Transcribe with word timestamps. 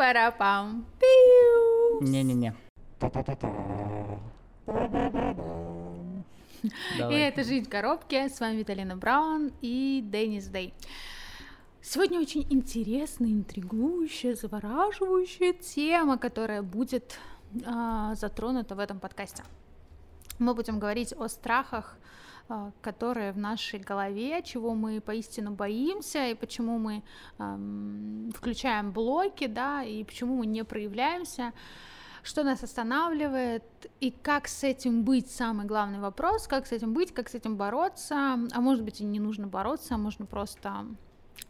Пара-пара-пам. 0.00 0.86
Пиу. 0.98 2.00
Не-не-не. 2.00 2.54
И 7.10 7.14
это 7.14 7.44
«Жизнь 7.44 7.66
в 7.66 7.68
коробке». 7.68 8.30
С 8.30 8.40
вами 8.40 8.56
Виталина 8.56 8.96
Браун 8.96 9.52
и 9.60 10.02
Деннис 10.02 10.46
Дэй. 10.46 10.72
Сегодня 11.82 12.18
очень 12.18 12.46
интересная, 12.48 13.28
интригующая, 13.28 14.34
завораживающая 14.36 15.52
тема, 15.52 16.16
которая 16.16 16.62
будет 16.62 17.18
а, 17.66 18.14
затронута 18.14 18.74
в 18.76 18.78
этом 18.78 19.00
подкасте. 19.00 19.42
Мы 20.38 20.54
будем 20.54 20.78
говорить 20.78 21.12
о 21.12 21.28
страхах, 21.28 21.98
а, 22.52 22.72
которые 22.80 23.30
в 23.30 23.38
нашей 23.38 23.78
голове, 23.78 24.42
чего 24.42 24.74
мы 24.74 25.00
поистину 25.00 25.52
боимся, 25.52 26.26
и 26.26 26.34
почему 26.34 26.80
мы 26.80 27.04
ам, 27.38 28.32
включаем 28.34 28.90
блоки, 28.90 29.46
да, 29.46 29.84
и 29.84 30.02
почему 30.02 30.38
мы 30.38 30.46
не 30.46 30.64
проявляемся, 30.64 31.52
что 32.24 32.42
нас 32.42 32.64
останавливает, 32.64 33.62
и 34.00 34.10
как 34.10 34.48
с 34.48 34.64
этим 34.64 35.04
быть, 35.04 35.30
самый 35.30 35.64
главный 35.64 36.00
вопрос, 36.00 36.48
как 36.48 36.66
с 36.66 36.72
этим 36.72 36.92
быть, 36.92 37.14
как 37.14 37.28
с 37.28 37.36
этим 37.36 37.56
бороться, 37.56 38.16
а 38.50 38.60
может 38.60 38.82
быть 38.82 39.00
и 39.00 39.04
не 39.04 39.20
нужно 39.20 39.46
бороться, 39.46 39.94
а 39.94 39.98
можно 39.98 40.26
просто 40.26 40.86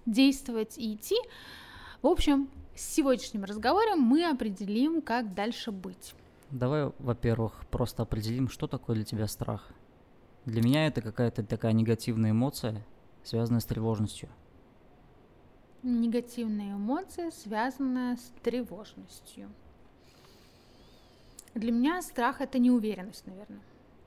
действовать 0.04 0.76
и 0.76 0.96
идти. 0.96 1.16
В 2.02 2.08
общем, 2.08 2.50
с 2.74 2.82
сегодняшним 2.82 3.44
разговором 3.44 4.00
мы 4.00 4.28
определим, 4.28 5.00
как 5.00 5.32
дальше 5.32 5.70
быть. 5.70 6.14
Давай, 6.50 6.92
во-первых, 6.98 7.64
просто 7.70 8.02
определим, 8.02 8.50
что 8.50 8.66
такое 8.66 8.96
для 8.96 9.04
тебя 9.06 9.26
страх. 9.28 9.72
Для 10.46 10.62
меня 10.62 10.86
это 10.86 11.02
какая-то 11.02 11.44
такая 11.44 11.72
негативная 11.72 12.30
эмоция, 12.30 12.84
связанная 13.22 13.60
с 13.60 13.64
тревожностью. 13.64 14.28
Негативная 15.82 16.74
эмоция, 16.74 17.30
связанная 17.30 18.16
с 18.16 18.32
тревожностью. 18.42 19.50
Для 21.54 21.72
меня 21.72 22.00
страх 22.02 22.40
это 22.40 22.58
неуверенность, 22.58 23.26
наверное. 23.26 23.60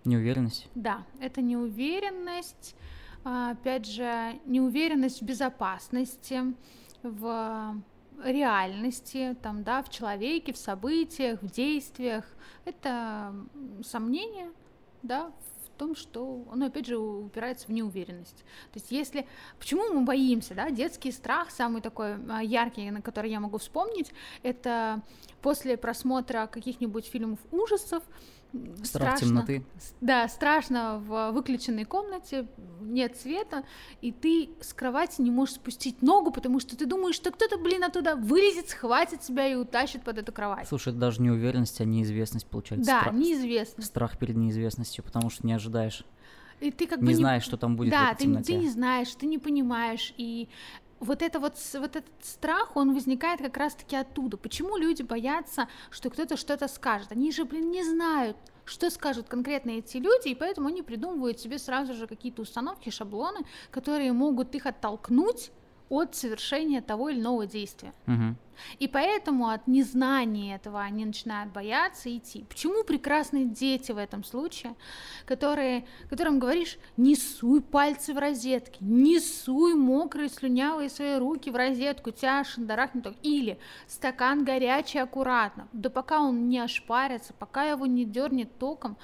Неуверенность. 0.05 0.69
Да, 0.75 1.05
это 1.19 1.41
неуверенность, 1.41 2.75
а, 3.23 3.51
опять 3.51 3.85
же, 3.85 4.39
неуверенность 4.45 5.21
в 5.21 5.25
безопасности, 5.25 6.41
в 7.03 7.75
реальности, 8.23 9.35
там, 9.41 9.63
да, 9.63 9.81
в 9.81 9.89
человеке, 9.89 10.53
в 10.53 10.57
событиях, 10.57 11.41
в 11.41 11.51
действиях. 11.51 12.25
Это 12.65 13.33
сомнение, 13.83 14.51
да, 15.01 15.31
в 15.73 15.75
том, 15.75 15.95
что 15.95 16.45
оно, 16.51 16.67
опять 16.67 16.85
же, 16.85 16.97
упирается 16.97 17.67
в 17.67 17.69
неуверенность. 17.69 18.37
То 18.71 18.79
есть 18.79 18.91
если... 18.91 19.25
Почему 19.57 19.91
мы 19.91 20.05
боимся, 20.05 20.53
да? 20.53 20.69
Детский 20.69 21.11
страх, 21.11 21.49
самый 21.51 21.81
такой 21.81 22.15
а, 22.29 22.43
яркий, 22.43 22.91
на 22.91 23.01
который 23.01 23.31
я 23.31 23.39
могу 23.39 23.57
вспомнить, 23.57 24.11
это 24.43 25.01
после 25.41 25.77
просмотра 25.77 26.47
каких-нибудь 26.47 27.05
фильмов 27.07 27.39
ужасов, 27.51 28.03
Страх 28.83 29.17
страшно- 29.17 29.27
темноты. 29.27 29.65
Да, 29.99 30.27
страшно 30.27 30.99
в 31.07 31.31
выключенной 31.31 31.85
комнате, 31.85 32.47
нет 32.81 33.17
света, 33.17 33.63
и 34.01 34.11
ты 34.11 34.49
с 34.61 34.73
кровати 34.73 35.21
не 35.21 35.31
можешь 35.31 35.55
спустить 35.55 36.01
ногу, 36.03 36.29
потому 36.31 36.59
что 36.59 36.77
ты 36.77 36.85
думаешь, 36.85 37.15
что 37.15 37.31
кто-то, 37.31 37.57
блин, 37.57 37.83
оттуда 37.83 38.15
вылезет, 38.15 38.69
схватит 38.69 39.21
тебя 39.21 39.47
и 39.47 39.55
утащит 39.55 40.03
под 40.03 40.19
эту 40.19 40.31
кровать. 40.31 40.67
Слушай, 40.67 40.89
это 40.89 40.99
даже 40.99 41.21
неуверенность, 41.21 41.81
а 41.81 41.85
неизвестность 41.85 42.45
получается. 42.45 42.85
да, 42.91 42.99
Страх- 43.01 43.15
неизвестно. 43.15 43.83
Страх 43.83 44.17
перед 44.19 44.35
неизвестностью, 44.37 45.03
потому 45.03 45.29
что 45.31 45.47
не 45.47 45.53
ожидаешь, 45.53 46.05
И 46.59 46.71
ты 46.71 46.87
как 46.87 46.99
бы 46.99 47.07
не 47.07 47.15
знаешь, 47.15 47.43
что 47.43 47.57
там 47.57 47.75
будет 47.75 47.89
в 47.89 47.91
Да, 47.91 48.11
этой 48.11 48.19
ты, 48.19 48.25
не- 48.27 48.31
темноте. 48.35 48.53
ты 48.53 48.59
не 48.59 48.69
знаешь, 48.69 49.13
ты 49.15 49.25
не 49.25 49.37
понимаешь, 49.37 50.13
и 50.17 50.47
вот 50.99 51.21
это 51.21 51.39
вот, 51.39 51.55
вот 51.73 51.95
этот 51.95 52.13
страх, 52.21 52.75
он 52.75 52.93
возникает 52.93 53.41
как 53.41 53.57
раз-таки 53.57 53.95
оттуда. 53.95 54.37
Почему 54.37 54.77
люди 54.77 55.01
боятся, 55.01 55.67
что 55.89 56.09
кто-то 56.09 56.37
что-то 56.37 56.67
скажет? 56.67 57.11
Они 57.11 57.31
же, 57.31 57.45
блин, 57.45 57.71
не 57.71 57.83
знают, 57.83 58.37
что 58.65 58.89
скажут 58.89 59.27
конкретно 59.27 59.71
эти 59.71 59.97
люди, 59.97 60.29
и 60.29 60.35
поэтому 60.35 60.69
они 60.69 60.81
придумывают 60.81 61.39
себе 61.39 61.59
сразу 61.59 61.93
же 61.93 62.07
какие-то 62.07 62.41
установки, 62.41 62.89
шаблоны, 62.89 63.45
которые 63.71 64.13
могут 64.13 64.55
их 64.55 64.65
оттолкнуть 64.65 65.51
от 65.89 66.15
совершения 66.15 66.81
того 66.81 67.09
или 67.09 67.19
иного 67.19 67.45
действия. 67.45 67.93
Мгм. 68.05 68.37
И 68.79 68.87
поэтому 68.87 69.49
от 69.49 69.67
незнания 69.67 70.55
этого 70.55 70.81
они 70.81 71.05
начинают 71.05 71.51
бояться 71.53 72.15
идти. 72.15 72.45
Почему 72.49 72.83
прекрасные 72.83 73.45
дети 73.45 73.91
в 73.91 73.97
этом 73.97 74.23
случае, 74.23 74.75
которые, 75.25 75.85
которым 76.09 76.39
говоришь, 76.39 76.77
не 76.97 77.15
суй 77.15 77.61
пальцы 77.61 78.13
в 78.13 78.17
розетки, 78.17 78.77
не 78.81 79.19
суй 79.19 79.73
мокрые 79.73 80.29
слюнявые 80.29 80.89
свои 80.89 81.17
руки 81.17 81.49
в 81.49 81.55
розетку, 81.55 82.11
тебя 82.11 82.43
шандарахнет 82.43 83.03
ток». 83.03 83.15
Или 83.21 83.59
стакан 83.87 84.43
горячий 84.43 84.99
аккуратно, 84.99 85.67
да 85.73 85.89
пока 85.89 86.21
он 86.21 86.49
не 86.49 86.59
ошпарится, 86.59 87.33
пока 87.33 87.63
его 87.63 87.85
не 87.85 88.05
дернет 88.05 88.57
током, 88.57 88.97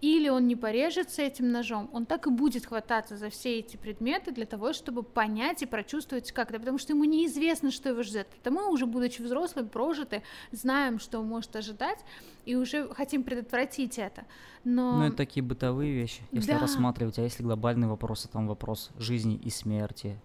или 0.00 0.28
он 0.28 0.46
не 0.46 0.56
порежется 0.56 1.22
этим 1.22 1.50
ножом, 1.50 1.88
он 1.92 2.06
так 2.06 2.26
и 2.26 2.30
будет 2.30 2.66
хвататься 2.66 3.16
за 3.16 3.30
все 3.30 3.58
эти 3.58 3.76
предметы 3.76 4.32
для 4.32 4.46
того, 4.46 4.72
чтобы 4.72 5.02
понять 5.02 5.62
и 5.62 5.66
прочувствовать 5.66 6.32
как 6.32 6.50
это, 6.50 6.58
потому 6.58 6.78
что 6.78 6.92
ему 6.92 7.04
неизвестно, 7.04 7.70
что 7.70 7.90
его 7.90 8.02
ждет. 8.02 8.26
Это 8.40 8.50
мы 8.50 8.70
уже, 8.70 8.86
будучи 8.92 9.22
взрослыми, 9.22 9.66
прожиты, 9.68 10.22
знаем, 10.52 10.98
что 11.00 11.22
может 11.22 11.56
ожидать, 11.56 11.98
и 12.44 12.54
уже 12.56 12.88
хотим 12.94 13.24
предотвратить 13.24 13.98
это. 13.98 14.24
Но 14.64 14.98
Ну, 14.98 15.04
это 15.06 15.16
такие 15.16 15.42
бытовые 15.42 15.92
вещи, 15.92 16.22
если 16.30 16.52
Да. 16.52 16.58
рассматривать, 16.60 17.18
а 17.18 17.22
если 17.22 17.42
глобальный 17.42 17.88
вопрос, 17.88 18.24
это 18.24 18.34
там 18.34 18.46
вопрос 18.46 18.90
жизни 18.98 19.34
и 19.34 19.50
смерти. 19.50 20.20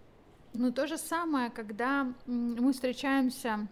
Ну, 0.54 0.72
то 0.72 0.88
же 0.88 0.98
самое, 0.98 1.50
когда 1.50 2.14
мы 2.26 2.72
встречаемся, 2.74 3.68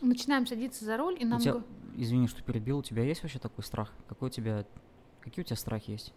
начинаем 0.00 0.46
садиться 0.46 0.84
за 0.84 0.96
руль, 0.96 1.16
и 1.20 1.24
У 1.24 1.28
нам... 1.28 1.40
тебя- 1.40 1.52
го- 1.54 1.62
извини, 1.96 2.26
что 2.28 2.42
перебил, 2.42 2.78
у 2.78 2.82
тебя 2.82 3.02
есть 3.04 3.22
вообще 3.22 3.38
такой 3.38 3.62
страх? 3.64 3.92
Какой 4.08 4.28
у 4.28 4.32
тебя, 4.32 4.64
какие 5.20 5.42
у 5.44 5.46
тебя 5.46 5.56
страхи 5.56 5.90
есть? 5.92 6.12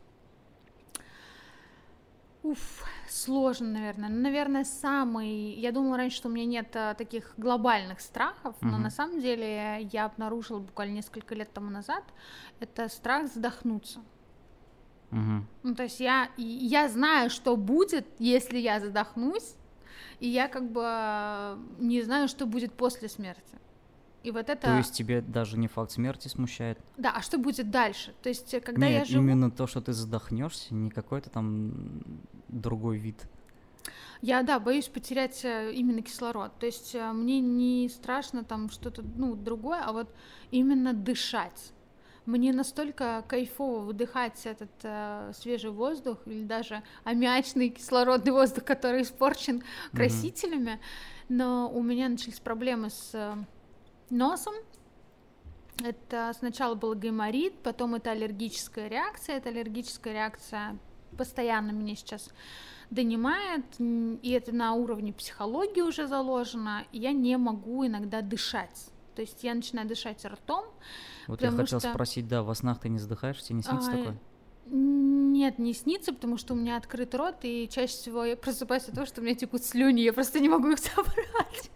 Уф, 2.43 2.83
сложно, 3.07 3.69
наверное. 3.69 4.09
Ну, 4.09 4.19
наверное, 4.19 4.65
самый... 4.65 5.53
Я 5.53 5.71
думала 5.71 5.95
раньше, 5.95 6.17
что 6.17 6.27
у 6.27 6.31
меня 6.31 6.45
нет 6.45 6.75
а, 6.75 6.93
таких 6.93 7.33
глобальных 7.37 8.01
страхов, 8.01 8.55
но 8.59 8.73
Мгм. 8.73 8.81
на 8.83 8.89
самом 8.89 9.21
деле 9.21 9.87
я 9.93 10.05
обнаружила 10.05 10.59
буквально 10.59 10.95
несколько 10.95 11.35
лет 11.35 11.53
тому 11.53 11.69
назад, 11.69 12.03
это 12.59 12.89
страх 12.89 13.31
задохнуться. 13.31 14.01
Мгм. 15.11 15.47
Ну, 15.63 15.75
то 15.75 15.83
есть 15.83 16.01
я, 16.01 16.29
я 16.37 16.89
знаю, 16.89 17.29
что 17.29 17.55
будет, 17.55 18.05
если 18.19 18.57
я 18.57 18.81
задохнусь, 18.81 19.55
и 20.19 20.27
я 20.27 20.49
как 20.49 20.69
бы 20.69 20.81
э, 20.83 21.57
не 21.79 22.01
знаю, 22.01 22.27
что 22.27 22.45
будет 22.45 22.73
после 22.73 23.07
смерти. 23.07 23.57
И 24.23 24.31
вот 24.31 24.49
это... 24.49 24.67
То 24.67 24.77
есть 24.77 24.93
тебе 24.93 25.21
даже 25.21 25.57
не 25.57 25.67
факт 25.67 25.91
смерти 25.91 26.29
смущает? 26.29 26.79
Да, 26.97 27.11
а 27.13 27.21
что 27.21 27.37
будет 27.37 27.69
дальше? 27.69 28.15
То 28.23 28.29
есть, 28.29 28.53
э, 28.53 28.61
когда 28.61 28.85
я 28.87 28.99
Нет, 28.99 29.07
живу... 29.09 29.21
именно 29.23 29.51
то, 29.51 29.67
что 29.67 29.81
ты 29.81 29.91
задохнешься, 29.91 30.73
не 30.73 30.89
какой-то 30.89 31.29
там 31.29 31.91
другой 32.61 32.97
вид. 32.97 33.27
Я, 34.21 34.41
да, 34.43 34.57
боюсь 34.59 34.87
потерять 34.87 35.43
э, 35.43 35.73
именно 35.73 36.01
кислород. 36.01 36.57
То 36.57 36.65
есть 36.65 36.95
э, 36.95 37.11
мне 37.11 37.41
не 37.41 37.89
страшно 37.89 38.45
там 38.45 38.69
что-то, 38.69 39.03
ну, 39.17 39.35
другое, 39.35 39.81
а 39.83 39.91
вот 39.91 40.15
именно 40.49 40.93
дышать. 40.93 41.73
Мне 42.25 42.53
настолько 42.53 43.25
кайфово 43.27 43.81
выдыхать 43.81 44.45
этот 44.45 44.71
э, 44.83 45.33
свежий 45.35 45.71
воздух 45.71 46.19
или 46.25 46.45
даже 46.45 46.81
аммиачный 47.03 47.67
кислородный 47.67 48.31
воздух, 48.31 48.63
который 48.63 49.01
испорчен 49.01 49.61
красителями. 49.91 50.79
Но 51.27 51.69
у 51.69 51.83
меня 51.83 52.07
начались 52.07 52.39
проблемы 52.39 52.91
с 52.91 53.09
э, 53.13 53.35
носом. 54.09 54.53
Это 55.83 56.31
сначала 56.37 56.75
был 56.75 56.95
гайморит, 56.95 57.61
потом 57.61 57.95
это 57.95 58.11
аллергическая 58.11 58.87
реакция. 58.87 59.35
Эта 59.35 59.49
аллергическая 59.49 60.13
реакция 60.13 60.77
постоянно 61.13 61.71
меня 61.71 61.95
сейчас 61.95 62.29
донимает, 62.89 63.65
и 63.79 64.31
это 64.31 64.51
на 64.53 64.73
уровне 64.73 65.13
психологии 65.13 65.81
уже 65.81 66.07
заложено, 66.07 66.83
я 66.91 67.11
не 67.11 67.37
могу 67.37 67.85
иногда 67.85 68.21
дышать. 68.21 68.87
То 69.15 69.21
есть 69.21 69.43
я 69.43 69.53
начинаю 69.53 69.87
дышать 69.87 70.23
ртом. 70.25 70.65
Вот 71.27 71.41
я 71.41 71.51
хотел 71.51 71.79
что- 71.79 71.91
спросить, 71.91 72.27
да, 72.27 72.43
во 72.43 72.55
снах 72.55 72.79
ты 72.79 72.89
не 72.89 72.99
задыхаешься, 72.99 73.47
тебе 73.47 73.57
не 73.57 73.63
снится 73.63 73.89
А, 73.91 73.95
такое? 73.97 74.17
Нет, 74.65 75.59
не 75.59 75.73
снится, 75.73 76.13
потому 76.13 76.37
что 76.37 76.53
у 76.53 76.57
меня 76.57 76.77
открыт 76.77 77.13
рот, 77.15 77.35
и 77.41 77.67
чаще 77.69 77.93
всего 77.93 78.23
я 78.23 78.37
просыпаюсь 78.37 78.87
от 78.87 78.95
того, 78.95 79.05
что 79.05 79.21
у 79.21 79.23
меня 79.23 79.35
текут 79.35 79.63
слюни, 79.63 80.01
я 80.01 80.13
просто 80.13 80.39
не 80.39 80.49
могу 80.49 80.69
их 80.69 80.79
собрать. 80.79 81.69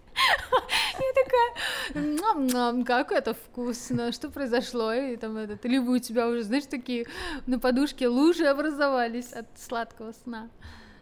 Я 0.99 1.13
такая, 1.23 2.17
«Мам-мам, 2.21 2.83
как 2.85 3.11
это 3.11 3.33
вкусно, 3.33 4.11
что 4.11 4.29
произошло? 4.29 4.93
И 4.93 5.15
там 5.17 5.37
этот, 5.37 5.63
либо 5.65 5.91
у 5.91 5.99
тебя 5.99 6.27
уже, 6.27 6.43
знаешь, 6.43 6.65
такие 6.65 7.05
на 7.45 7.59
подушке 7.59 8.07
лужи 8.07 8.45
образовались 8.45 9.31
от 9.33 9.47
сладкого 9.59 10.11
сна. 10.11 10.49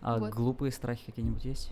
А 0.02 0.20
вот. 0.20 0.32
глупые 0.34 0.72
страхи 0.72 1.06
какие-нибудь 1.08 1.46
есть? 1.46 1.72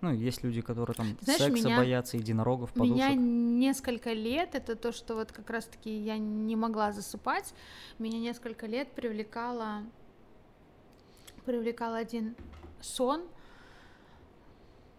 Ну, 0.00 0.12
есть 0.14 0.42
люди, 0.42 0.62
которые 0.62 0.94
там 0.94 1.14
Ты 1.16 1.24
знаешь, 1.24 1.42
секса 1.42 1.66
меня- 1.66 1.76
боятся, 1.76 2.16
единорогов, 2.16 2.72
подушек. 2.72 2.94
Меня 2.94 3.14
несколько 3.14 4.12
лет, 4.12 4.54
это 4.54 4.74
то, 4.74 4.92
что 4.92 5.14
вот 5.14 5.30
как 5.30 5.50
раз-таки 5.50 5.94
я 5.94 6.16
не 6.16 6.56
могла 6.56 6.92
засыпать, 6.92 7.52
меня 7.98 8.18
несколько 8.18 8.66
лет 8.66 8.90
привлекала, 8.92 9.82
привлекал 11.44 11.94
один 11.94 12.34
сон, 12.80 13.22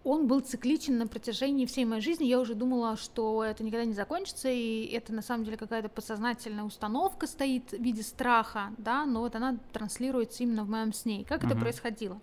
он 0.03 0.27
был 0.27 0.39
цикличен 0.39 0.97
на 0.97 1.07
протяжении 1.07 1.65
всей 1.65 1.85
моей 1.85 2.01
жизни. 2.01 2.25
Я 2.25 2.39
уже 2.39 2.55
думала, 2.55 2.97
что 2.97 3.43
это 3.43 3.63
никогда 3.63 3.85
не 3.85 3.93
закончится, 3.93 4.49
и 4.49 4.85
это 4.87 5.13
на 5.13 5.21
самом 5.21 5.45
деле 5.45 5.57
какая-то 5.57 5.89
подсознательная 5.89 6.63
установка 6.63 7.27
стоит 7.27 7.71
в 7.71 7.81
виде 7.81 8.01
страха, 8.01 8.73
да, 8.77 9.05
но 9.05 9.19
вот 9.21 9.35
она 9.35 9.57
транслируется 9.71 10.43
именно 10.43 10.63
в 10.63 10.69
моем 10.69 10.91
сне. 10.91 11.21
И 11.21 11.23
как 11.23 11.43
uh-huh. 11.43 11.51
это 11.51 11.55
происходило? 11.55 12.19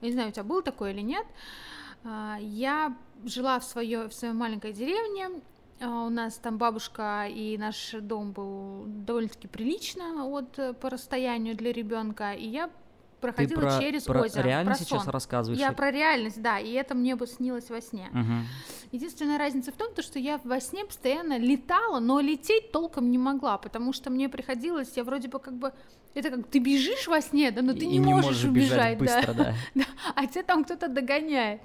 Я 0.00 0.08
не 0.08 0.14
знаю, 0.14 0.28
у 0.28 0.32
тебя 0.32 0.44
было 0.44 0.62
такое 0.62 0.92
или 0.92 1.00
нет. 1.00 1.26
А, 2.04 2.38
я 2.40 2.96
жила 3.24 3.58
в, 3.58 3.64
своё, 3.64 4.08
в 4.08 4.14
своей 4.14 4.34
маленькой 4.34 4.72
деревне, 4.72 5.42
а, 5.80 6.06
у 6.06 6.10
нас 6.10 6.34
там 6.38 6.58
бабушка 6.58 7.26
и 7.28 7.58
наш 7.58 7.92
дом 8.00 8.32
был 8.32 8.84
довольно-таки 8.86 9.48
прилично 9.48 10.24
от, 10.26 10.58
э, 10.58 10.72
по 10.74 10.90
расстоянию 10.90 11.56
для 11.56 11.72
ребенка, 11.72 12.32
и 12.32 12.46
я 12.46 12.70
проходила 13.20 13.60
Ты 13.62 13.66
про, 13.66 13.80
через 13.80 14.02
про 14.04 14.20
озеро. 14.22 14.42
реальность 14.42 14.80
про 14.80 14.86
сейчас 14.86 15.04
сон. 15.04 15.12
рассказываешь? 15.12 15.60
Я 15.60 15.72
про 15.72 15.90
реальность, 15.90 16.40
да, 16.40 16.58
и 16.58 16.72
это 16.72 16.94
мне 16.94 17.16
бы 17.16 17.26
снилось 17.26 17.68
во 17.70 17.80
сне. 17.80 18.08
Угу. 18.12 18.92
Единственная 18.92 19.38
разница 19.38 19.72
в 19.72 19.76
том, 19.76 19.92
то, 19.94 20.02
что 20.02 20.18
я 20.18 20.40
во 20.44 20.60
сне 20.60 20.84
постоянно 20.84 21.38
летала, 21.38 21.98
но 21.98 22.20
лететь 22.20 22.72
толком 22.72 23.10
не 23.10 23.18
могла, 23.18 23.58
потому 23.58 23.92
что 23.92 24.10
мне 24.10 24.28
приходилось, 24.28 24.92
я 24.96 25.04
вроде 25.04 25.28
бы 25.28 25.38
как 25.38 25.54
бы 25.54 25.72
это 26.14 26.30
как 26.30 26.46
ты 26.46 26.60
бежишь 26.60 27.08
во 27.08 27.20
сне, 27.20 27.50
да, 27.50 27.60
но 27.62 27.74
ты 27.74 27.80
И 27.80 27.88
не, 27.88 27.98
не 27.98 28.14
можешь 28.14 28.26
можешь 28.26 28.44
убежать, 28.44 28.98
бежать 28.98 28.98
быстро, 28.98 29.34
да. 29.34 29.54
да. 29.74 29.84
а 30.14 30.26
тебя 30.26 30.42
там 30.42 30.64
кто-то 30.64 30.88
догоняет. 30.88 31.60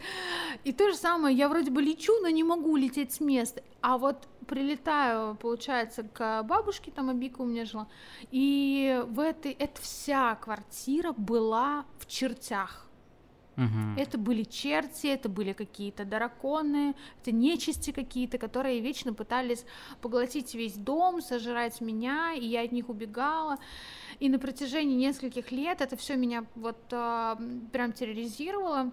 И 0.66 0.74
то 0.74 0.90
же 0.90 0.98
самое, 0.98 1.36
я 1.36 1.48
вроде 1.48 1.72
бы 1.72 1.82
лечу, 1.82 2.14
но 2.22 2.30
не 2.30 2.44
могу 2.44 2.74
улететь 2.74 3.14
с 3.14 3.20
места. 3.22 3.64
А 3.82 3.98
вот 3.98 4.28
прилетаю, 4.48 5.36
получается, 5.36 6.04
к 6.04 6.44
бабушке, 6.44 6.92
там 6.92 7.10
Абика 7.10 7.42
у 7.42 7.46
меня 7.46 7.66
жила, 7.66 7.88
и 8.32 9.04
в 9.08 9.20
этой, 9.20 9.52
эта 9.52 9.82
вся 9.82 10.36
квартира 10.36 11.14
была 11.14 11.86
в 12.00 12.08
чертях. 12.08 12.88
Мгм. 13.58 13.98
Это 13.98 14.18
были 14.18 14.44
черти, 14.44 15.08
это 15.08 15.28
были 15.28 15.54
какие-то 15.54 16.06
драконы, 16.06 16.96
это 17.22 17.32
нечисти 17.32 17.92
какие-то, 17.92 18.38
которые 18.38 18.80
вечно 18.80 19.14
пытались 19.14 19.66
поглотить 20.02 20.56
весь 20.56 20.76
дом, 20.76 21.22
сожрать 21.22 21.82
меня, 21.82 22.34
и 22.34 22.46
я 22.46 22.62
от 22.62 22.72
них 22.72 22.90
убегала. 22.90 23.58
И 24.20 24.30
на 24.30 24.40
протяжении 24.40 24.96
нескольких 24.96 25.52
лет 25.52 25.82
это 25.82 25.98
все 25.98 26.16
меня 26.16 26.46
вот 26.56 26.82
а, 26.92 27.38
прям 27.72 27.92
терроризировало. 27.92 28.92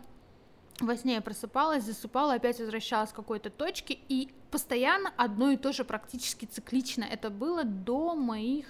Во 0.80 0.96
сне 0.96 1.14
я 1.14 1.20
просыпалась, 1.20 1.84
засыпала, 1.84 2.34
опять 2.34 2.58
возвращалась 2.60 3.10
к 3.10 3.16
какой-то 3.16 3.50
точке, 3.50 3.98
и 4.08 4.28
постоянно 4.50 5.12
одно 5.16 5.50
и 5.50 5.56
то 5.56 5.72
же 5.72 5.84
практически 5.84 6.46
циклично. 6.46 7.04
Это 7.04 7.30
было 7.30 7.64
до 7.64 8.14
моих 8.14 8.66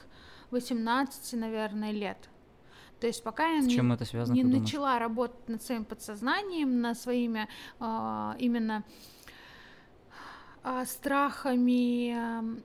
18, 0.50 1.34
наверное, 1.38 1.92
лет. 1.92 2.28
То 3.00 3.06
есть 3.06 3.22
пока 3.22 3.46
я 3.48 3.62
С 3.62 3.66
не- 3.66 3.74
чем 3.76 3.92
это 3.92 4.04
связано, 4.04 4.34
не 4.34 4.42
начала 4.44 4.98
работать 4.98 5.48
над 5.48 5.62
своим 5.62 5.84
подсознанием, 5.84 6.80
над 6.80 6.98
своими 6.98 7.48
а, 7.78 8.34
именно 8.40 8.82
а, 10.64 10.84
страхами 10.84 12.12
ам, 12.12 12.62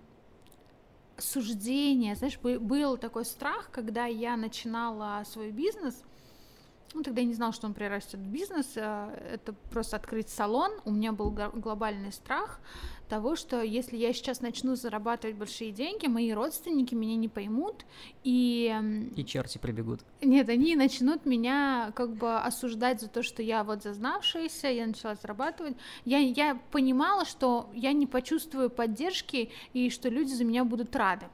суждения. 1.17 2.15
Знаешь, 2.15 2.39
бы- 2.39 2.59
был 2.59 2.97
такой 2.97 3.25
страх, 3.25 3.69
когда 3.71 4.05
я 4.05 4.35
начинала 4.35 5.23
свой 5.25 5.51
бизнес. 5.51 6.03
Ну, 6.93 7.01
тогда 7.01 7.21
я 7.21 7.27
не 7.27 7.33
знала, 7.33 7.53
что 7.53 7.65
он 7.67 7.73
прирастет 7.73 8.19
в 8.19 8.27
бизнес. 8.27 8.73
а, 8.77 9.11
Это 9.31 9.53
просто 9.71 9.95
открыть 9.95 10.29
салон. 10.29 10.71
У 10.85 10.91
меня 10.91 11.11
был 11.11 11.31
глобальный 11.31 12.11
страх 12.11 12.59
того, 13.09 13.35
что 13.35 13.61
если 13.61 13.97
я 13.97 14.13
сейчас 14.13 14.41
начну 14.41 14.75
зарабатывать 14.75 15.35
большие 15.35 15.71
деньги, 15.71 16.07
мои 16.07 16.31
родственники 16.31 16.95
меня 16.95 17.15
не 17.15 17.27
поймут, 17.27 17.85
и 18.23 18.73
И 19.15 19.25
черти 19.25 19.57
прибегут. 19.57 20.01
нет, 20.21 20.49
они 20.49 20.75
начнут 20.75 21.25
меня 21.25 21.91
как 21.95 22.15
бы 22.15 22.37
осуждать 22.39 23.01
за 23.01 23.07
то, 23.09 23.23
что 23.23 23.41
я 23.43 23.63
вот 23.63 23.83
зазнавшаяся, 23.83 24.67
я 24.67 24.87
начала 24.87 25.15
зарабатывать. 25.15 25.75
Я, 26.05 26.19
я 26.19 26.59
понимала, 26.71 27.25
что 27.25 27.69
я 27.73 27.91
не 27.93 28.07
почувствую 28.07 28.69
поддержки 28.69 29.51
и 29.73 29.89
что 29.89 30.09
люди 30.09 30.33
за 30.33 30.43
меня 30.43 30.63
будут 30.63 30.95
рады. 30.95 31.25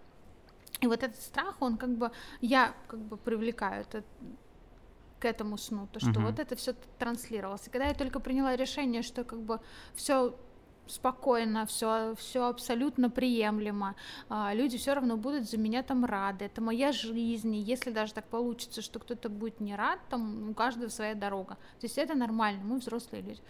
И 0.82 0.88
вот 0.88 1.04
этот 1.04 1.22
страх, 1.22 1.58
он 1.60 1.78
как 1.78 1.90
бы, 1.98 2.12
я 2.42 2.74
как 2.88 3.00
бы 3.00 3.18
привлекаю 3.18 3.82
это 3.82 4.04
к 5.20 5.26
этому 5.26 5.58
сну, 5.58 5.88
то, 5.92 6.00
что 6.00 6.10
Мгм. 6.10 6.26
вот 6.26 6.40
это 6.40 6.56
все 6.56 6.74
транслировалось. 6.98 7.68
И 7.68 7.70
когда 7.70 7.88
я 7.88 7.94
только 7.94 8.20
приняла 8.20 8.56
решение, 8.56 9.02
что 9.02 9.24
как 9.24 9.40
бы 9.42 9.60
все 9.94 10.34
спокойно, 10.88 11.66
все, 11.66 12.16
все 12.18 12.48
абсолютно 12.48 13.10
приемлемо, 13.10 13.96
а, 14.28 14.54
люди 14.54 14.78
все 14.78 14.94
равно 14.94 15.18
будут 15.18 15.50
за 15.50 15.58
меня 15.58 15.84
там 15.84 16.04
рады, 16.06 16.46
это 16.46 16.62
моя 16.62 16.92
жизнь, 16.92 17.56
и 17.56 17.60
если 17.60 17.92
даже 17.92 18.14
так 18.14 18.26
получится, 18.26 18.82
что 18.82 19.00
кто-то 19.00 19.30
будет 19.30 19.60
не 19.60 19.76
рад, 19.76 20.00
там 20.10 20.50
у 20.50 20.54
каждого 20.54 20.90
своя 20.90 21.16
дорога, 21.16 21.56
то 21.80 21.86
есть 21.86 21.98
это 21.98 22.16
нормально, 22.16 22.64
мы 22.64 22.78
взрослые 22.80 23.22
люди. 23.22 23.42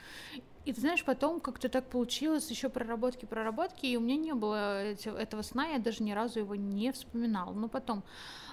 И 0.66 0.74
ты 0.74 0.82
знаешь, 0.82 1.04
потом 1.06 1.40
как-то 1.40 1.70
так 1.70 1.90
получилось, 1.90 2.52
еще 2.52 2.70
проработки, 2.70 3.26
проработки, 3.26 3.86
и 3.86 3.98
у 3.98 4.02
меня 4.02 4.18
не 4.18 4.34
было 4.34 4.84
этого 4.84 5.42
сна, 5.42 5.68
я 5.68 5.80
даже 5.80 6.04
ни 6.04 6.12
разу 6.12 6.40
его 6.40 6.56
не 6.56 6.92
вспоминала. 6.92 7.54
Но 7.54 7.70
потом 7.70 8.04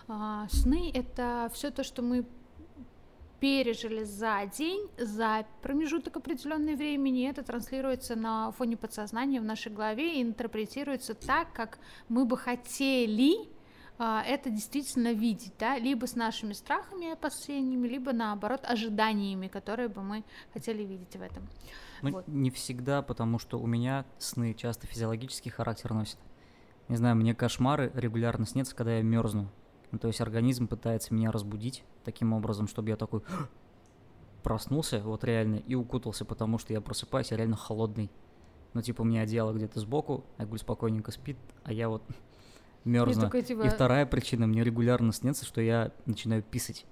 а, 0.09 0.47
сны 0.49 0.91
это 0.95 1.51
все 1.53 1.71
то, 1.71 1.83
что 1.83 2.03
мы 2.03 2.25
пережили 3.47 4.03
за 4.03 4.45
день, 4.47 4.89
за 4.99 5.47
промежуток 5.63 6.17
определенной 6.17 6.75
времени, 6.75 7.21
и 7.21 7.29
это 7.29 7.45
транслируется 7.45 8.17
на 8.17 8.51
фоне 8.51 8.77
подсознания 8.77 9.41
в 9.41 9.45
нашей 9.45 9.71
голове 9.71 10.19
и 10.19 10.23
интерпретируется 10.23 11.15
так, 11.15 11.53
как 11.53 11.79
мы 12.09 12.25
бы 12.25 12.37
хотели 12.37 13.49
а, 13.99 14.25
это 14.25 14.51
действительно 14.51 15.13
видеть, 15.13 15.53
да, 15.61 15.79
либо 15.79 16.07
с 16.07 16.17
нашими 16.17 16.55
страхами 16.55 17.15
последними, 17.15 17.87
либо 17.87 18.13
наоборот 18.13 18.63
ожиданиями, 18.65 19.47
которые 19.47 19.89
бы 19.89 20.03
мы 20.03 20.25
хотели 20.53 20.83
видеть 20.83 21.15
в 21.15 21.23
этом. 21.23 21.49
Ну, 22.03 22.11
Вот. 22.11 22.27
не 22.27 22.51
всегда, 22.51 23.01
потому 23.01 23.39
что 23.39 23.61
у 23.61 23.67
меня 23.69 24.07
сны 24.19 24.55
часто 24.55 24.89
физиологический 24.89 25.53
характер 25.53 25.95
носят. 25.95 26.19
Не 26.89 26.97
знаю, 26.97 27.15
мне 27.15 27.33
кошмары 27.33 27.93
регулярно 27.95 28.45
снятся, 28.45 28.75
когда 28.75 28.97
я 28.97 29.03
мерзну. 29.05 29.49
Ну, 29.93 30.01
то 30.01 30.09
есть 30.09 30.21
организм 30.21 30.67
пытается 30.67 31.15
меня 31.15 31.31
разбудить 31.31 31.85
таким 32.07 32.33
образом, 32.33 32.69
чтобы 32.69 32.89
я 32.89 32.97
такой 32.97 33.21
проснулся, 34.43 35.01
вот 35.01 35.25
реально, 35.25 35.57
и 35.57 35.75
укутался, 35.75 36.25
потому 36.25 36.59
что 36.59 36.73
я 36.73 36.81
просыпаюсь, 36.81 37.33
я 37.33 37.37
реально 37.37 37.57
холодный. 37.57 38.11
Ну, 38.73 38.83
типа, 38.83 39.03
у 39.03 39.05
меня 39.05 39.23
одеяло 39.23 39.53
где-то 39.53 39.81
сбоку, 39.81 40.25
Айгуль 40.39 40.59
спокойненько 40.59 41.11
спит, 41.11 41.37
а 41.65 41.73
я 41.73 41.89
вот 41.89 42.03
мерзну. 42.85 43.25
такой, 43.25 43.43
типа, 43.43 43.63
И 43.63 43.69
вторая 43.69 44.07
причина, 44.07 44.47
мне 44.47 44.65
регулярно 44.65 45.13
снится, 45.13 45.45
что 45.45 45.61
я 45.61 45.93
начинаю 46.07 46.43
писать. 46.43 46.87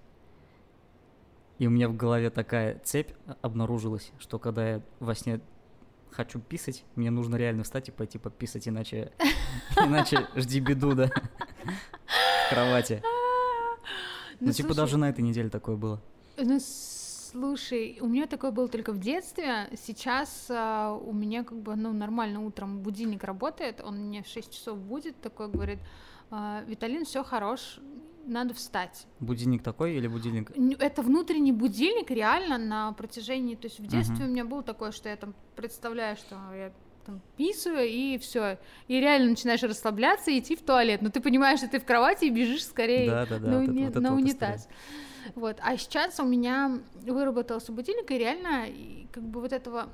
И 1.59 1.67
у 1.69 1.71
меня 1.71 1.89
в 1.89 1.97
голове 1.97 2.31
такая 2.31 2.81
цепь 2.81 3.13
обнаружилась, 3.41 4.11
что 4.19 4.41
когда 4.41 4.69
я 4.69 4.83
во 4.99 5.15
сне 5.15 5.41
хочу 6.11 6.41
писать, 6.41 6.85
мне 6.97 7.11
нужно 7.11 7.37
реально 7.37 7.63
встать 7.63 7.89
и 7.89 7.93
пойти 7.93 8.19
пописать, 8.19 8.67
иначе, 8.67 9.13
иначе 9.77 10.27
жди 10.35 10.59
беду, 10.59 10.95
да, 10.95 11.07
в 12.47 12.51
кровати. 12.51 13.03
Ну, 14.41 14.53
типа, 14.53 14.69
слушай, 14.69 14.77
даже 14.77 14.99
на 14.99 15.09
этой 15.11 15.21
неделе 15.21 15.49
такое 15.51 15.77
было. 15.77 16.01
Ну, 16.37 16.59
слушай, 16.61 17.99
у 18.01 18.07
меня 18.07 18.27
такое 18.27 18.51
было 18.51 18.69
только 18.69 18.93
в 18.93 18.99
детстве. 18.99 19.69
Сейчас 19.81 20.47
а, 20.51 20.93
у 20.95 21.13
меня 21.13 21.45
как 21.45 21.59
бы, 21.59 21.75
ну, 21.77 21.93
нормально 21.93 22.45
утром 22.45 22.81
будильник 22.81 23.25
работает, 23.25 23.81
он 23.81 24.09
мне 24.09 24.23
в 24.23 24.27
6 24.27 24.53
часов 24.53 24.79
будет, 24.79 25.21
такой 25.21 25.49
говорит, 25.49 25.79
«А, 26.31 26.63
Виталин, 26.67 27.05
все 27.05 27.23
хорош, 27.25 27.79
надо 28.27 28.55
встать. 28.55 29.07
Будильник 29.21 29.63
такой 29.63 29.95
или 29.97 30.09
будильник? 30.09 30.51
Это 30.81 31.03
внутренний 31.03 31.53
будильник 31.53 32.11
реально 32.11 32.59
на 32.59 32.93
протяжении, 32.93 33.55
то 33.55 33.67
есть 33.67 33.79
в 33.81 33.87
детстве 33.87 34.17
Мгм. 34.17 34.25
у 34.27 34.29
меня 34.29 34.45
было 34.45 34.63
такое, 34.63 34.93
что 34.93 35.09
я 35.09 35.17
там 35.17 35.35
представляю, 35.57 36.17
что 36.17 36.37
я 36.55 36.73
там 37.05 37.21
писаю 37.37 37.89
и 37.89 38.19
все, 38.19 38.59
и 38.89 39.01
реально 39.01 39.31
начинаешь 39.31 39.63
расслабляться 39.63 40.31
и 40.31 40.39
идти 40.39 40.57
в 40.57 40.63
туалет, 40.63 41.03
но 41.03 41.11
ты 41.11 41.21
понимаешь, 41.21 41.59
что 41.61 41.69
ты 41.69 41.79
в 41.81 41.85
кровати 41.85 42.27
и 42.27 42.31
бежишь 42.31 42.65
скорее 42.65 43.11
Да-да-да, 43.11 43.47
на, 43.47 43.59
вот 43.61 43.63
это- 43.69 43.73
уни- 43.73 43.87
вот 43.87 43.95
на 44.03 44.11
вот 44.11 44.21
унитаз. 44.21 44.69
Вот, 45.35 45.57
а 45.63 45.77
сейчас 45.79 46.21
у 46.21 46.25
меня 46.27 46.81
выработался 47.03 47.73
будильник, 47.73 48.11
и 48.11 48.19
реально, 48.19 48.67
как 49.11 49.23
бы 49.23 49.41
вот 49.41 49.53
этого... 49.53 49.89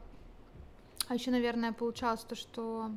А 1.08 1.14
еще, 1.14 1.30
наверное, 1.30 1.72
получалось 1.72 2.20
то, 2.22 2.34
что... 2.34 2.90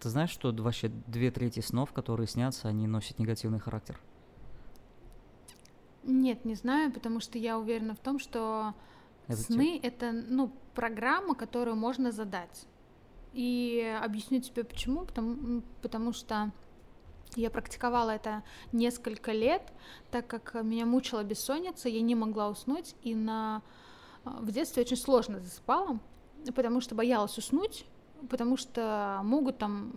Ты 0.00 0.08
знаешь, 0.10 0.30
что 0.30 0.52
вообще 0.52 0.88
две 1.06 1.30
трети 1.30 1.60
снов, 1.60 1.92
которые 1.92 2.26
снятся, 2.26 2.68
они 2.68 2.86
носят 2.86 3.18
негативный 3.18 3.58
характер? 3.58 3.98
Нет, 6.04 6.44
не 6.44 6.54
знаю, 6.54 6.92
потому 6.92 7.20
что 7.20 7.38
я 7.38 7.58
уверена 7.58 7.94
в 7.94 7.98
том, 7.98 8.18
что 8.18 8.74
Это 9.28 9.42
сны— 9.42 9.80
это, 9.82 10.12
ну, 10.12 10.52
программа, 10.74 11.34
которую 11.34 11.76
можно 11.76 12.12
задать. 12.12 12.66
И 13.32 13.98
объясню 14.02 14.40
тебе 14.40 14.64
почему, 14.64 15.04
потому, 15.04 15.62
потому 15.82 16.12
что 16.12 16.52
я 17.34 17.50
практиковала 17.50 18.10
это 18.10 18.42
несколько 18.72 19.32
лет, 19.32 19.72
так 20.10 20.26
как 20.26 20.54
меня 20.62 20.86
мучила 20.86 21.22
бессонница, 21.22 21.88
я 21.88 22.00
не 22.00 22.14
могла 22.14 22.48
уснуть, 22.48 22.94
и 23.02 23.14
на... 23.14 23.62
а, 24.24 24.38
в 24.40 24.50
детстве 24.52 24.82
очень 24.82 24.96
сложно 24.96 25.40
засыпала, 25.40 25.98
потому 26.54 26.80
что 26.80 26.94
боялась 26.94 27.36
уснуть, 27.36 27.84
потому 28.30 28.56
что 28.56 29.20
могут 29.22 29.58
там 29.58 29.92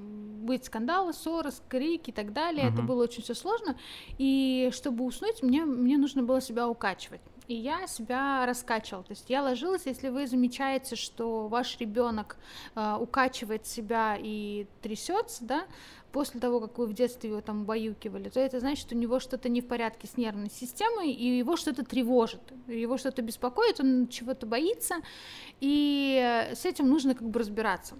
быть 0.45 0.65
скандалы, 0.65 1.13
ссоры, 1.13 1.51
крики 1.69 2.09
и 2.09 2.13
так 2.13 2.33
далее. 2.33 2.67
Это 2.67 2.77
Мгм. 2.77 2.87
было 2.87 3.03
очень 3.03 3.23
все 3.23 3.35
сложно. 3.35 3.77
И 4.17 4.69
чтобы 4.73 5.05
уснуть, 5.05 5.43
мне, 5.43 5.63
мне 5.63 5.97
нужно 5.97 6.23
было 6.23 6.41
себя 6.41 6.67
укачивать. 6.67 7.21
И 7.49 7.55
я 7.55 7.87
себя 7.87 8.45
раскачивала. 8.45 9.03
То 9.03 9.11
есть 9.11 9.27
я 9.27 9.41
ложилась, 9.41 9.81
если 9.85 10.09
вы 10.09 10.27
замечаете, 10.27 10.95
что 10.95 11.47
ваш 11.47 11.79
ребенок 11.79 12.37
э, 12.75 12.95
укачивает 12.99 13.65
себя 13.65 14.15
и 14.19 14.67
трясется, 14.83 15.43
да, 15.43 15.65
после 16.11 16.39
того, 16.39 16.59
как 16.59 16.77
вы 16.77 16.85
в 16.85 16.93
детстве 16.93 17.31
его 17.31 17.41
там 17.41 17.63
убаюкивали, 17.63 18.29
то 18.29 18.39
это 18.39 18.59
значит, 18.59 18.85
что 18.85 18.95
у 18.95 18.99
него 18.99 19.19
что-то 19.19 19.49
не 19.49 19.61
в 19.61 19.67
порядке 19.67 20.07
с 20.07 20.15
нервной 20.15 20.51
системой, 20.51 21.11
и 21.11 21.39
его 21.39 21.57
что-то 21.57 21.83
тревожит, 21.83 22.41
его 22.67 22.97
что-то 22.99 23.23
беспокоит, 23.23 23.79
он 23.79 24.07
чего-то 24.07 24.45
боится, 24.45 24.97
и 25.59 26.47
с 26.53 26.65
этим 26.65 26.87
нужно 26.87 27.15
как 27.15 27.27
бы 27.27 27.39
разбираться. 27.39 27.95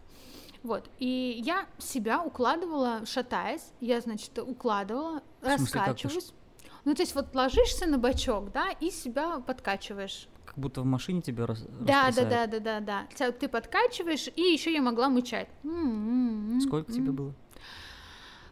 Вот, 0.62 0.90
и 1.00 1.42
я 1.44 1.66
себя 1.80 2.22
укладывала, 2.22 3.06
шатаясь, 3.06 3.72
я, 3.80 4.00
значит, 4.02 4.38
укладывала, 4.38 5.24
раскачиваюсь. 5.42 6.34
Ну, 6.90 6.96
то 6.96 7.04
есть 7.04 7.14
вот 7.14 7.36
ложишься 7.36 7.86
на 7.86 8.00
бочок, 8.00 8.52
да, 8.52 8.72
и 8.80 8.90
себя 8.90 9.42
подкачиваешь. 9.46 10.28
Как 10.44 10.58
будто 10.58 10.82
в 10.82 10.86
машине 10.86 11.22
тебя 11.22 11.46
раз... 11.46 11.62
Да, 11.62 12.10
да, 12.10 12.26
да, 12.26 12.48
да, 12.48 12.60
да, 12.60 12.80
да. 12.80 13.32
Ты 13.32 13.48
подкачиваешь, 13.48 14.28
и 14.36 14.42
еще 14.42 14.74
я 14.74 14.82
могла 14.82 15.08
мычать. 15.08 15.50
Сколько 16.64 16.92
тебе 16.92 17.12
было? 17.12 17.36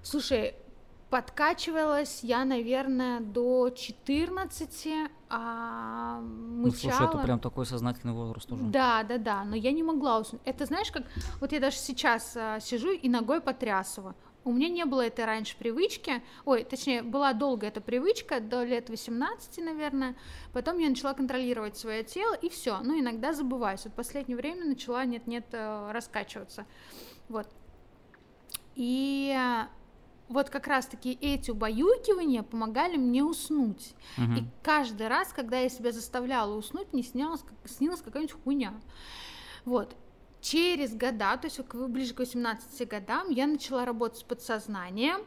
Слушай, 0.04 0.54
подкачивалась 1.10 2.20
я, 2.22 2.46
наверное, 2.46 3.22
до 3.22 3.72
14, 3.72 4.88
а 5.30 6.20
мычала... 6.22 6.62
Ну, 6.62 6.72
слушай, 6.72 7.08
это 7.08 7.18
прям 7.18 7.40
такой 7.40 7.66
сознательный 7.66 8.14
возраст 8.14 8.52
уже. 8.52 8.66
Да, 8.66 9.02
да, 9.02 9.18
да, 9.18 9.44
но 9.46 9.56
я 9.56 9.72
не 9.72 9.82
могла 9.82 10.20
уснуть. 10.20 10.44
Это 10.46 10.68
знаешь, 10.68 10.92
как... 10.92 11.06
Вот 11.42 11.54
я 11.54 11.60
даже 11.60 11.78
сейчас 11.78 12.38
а, 12.38 12.60
сижу 12.60 12.92
и 12.92 13.10
ногой 13.10 13.42
потрясываю. 13.42 14.14
У 14.48 14.54
меня 14.54 14.70
не 14.70 14.86
было 14.86 15.02
этой 15.02 15.26
раньше 15.26 15.58
привычки, 15.58 16.24
ой, 16.46 16.64
точнее, 16.64 17.04
была 17.04 17.34
долго 17.34 17.68
эта 17.68 17.82
привычка, 17.82 18.40
до 18.40 18.64
лет 18.64 18.90
18, 18.90 19.58
наверное, 19.58 20.16
потом 20.54 20.78
я 20.78 20.88
начала 20.88 21.14
контролировать 21.14 21.78
свое 21.78 22.06
тело, 22.06 22.34
и 22.34 22.48
все, 22.48 22.80
ну, 22.80 22.98
иногда 22.98 23.34
забываюсь, 23.34 23.84
вот 23.84 23.92
в 23.92 23.96
последнее 23.98 24.38
время 24.38 24.64
начала 24.64 25.04
нет-нет 25.04 25.48
э, 25.52 25.92
раскачиваться, 25.92 26.66
вот. 27.28 27.48
И 28.76 29.38
вот 30.30 30.50
как 30.50 30.68
раз-таки 30.68 31.18
эти 31.20 31.52
убаюкивания 31.52 32.42
помогали 32.42 32.96
мне 32.96 33.26
уснуть. 33.26 33.96
Угу. 34.18 34.34
И 34.34 34.44
каждый 34.64 35.10
раз, 35.10 35.34
когда 35.34 35.60
я 35.60 35.68
себя 35.68 35.92
заставляла 35.92 36.56
уснуть, 36.56 36.94
мне 36.94 37.04
снилась, 37.04 37.44
снилась 37.66 38.02
какая-нибудь 38.02 38.36
хуйня. 38.44 38.74
Вот 39.66 39.96
через 40.50 40.96
года, 40.96 41.36
то 41.38 41.48
есть 41.48 41.60
ближе 41.74 42.14
к 42.14 42.20
18 42.20 42.88
годам, 42.88 43.30
я 43.30 43.48
начала 43.48 43.84
работать 43.84 44.20
с 44.20 44.24
подсознанием, 44.24 45.22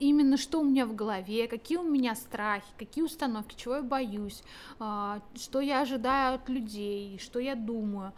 именно 0.00 0.36
что 0.36 0.60
у 0.60 0.64
меня 0.64 0.86
в 0.86 0.94
голове, 0.94 1.46
какие 1.46 1.78
у 1.78 1.84
меня 1.84 2.16
страхи, 2.16 2.66
какие 2.76 3.04
установки, 3.04 3.54
чего 3.54 3.76
я 3.76 3.82
боюсь, 3.82 4.42
а, 4.80 5.22
что 5.36 5.60
я 5.60 5.82
ожидаю 5.82 6.34
от 6.34 6.48
людей, 6.48 7.18
что 7.18 7.38
я 7.38 7.54
думаю. 7.54 8.12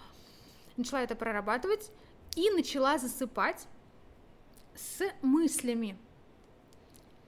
Начала 0.79 1.03
это 1.03 1.15
прорабатывать 1.15 1.91
и 2.35 2.51
начала 2.51 2.97
засыпать 2.97 3.67
с 4.75 5.03
мыслями, 5.21 5.99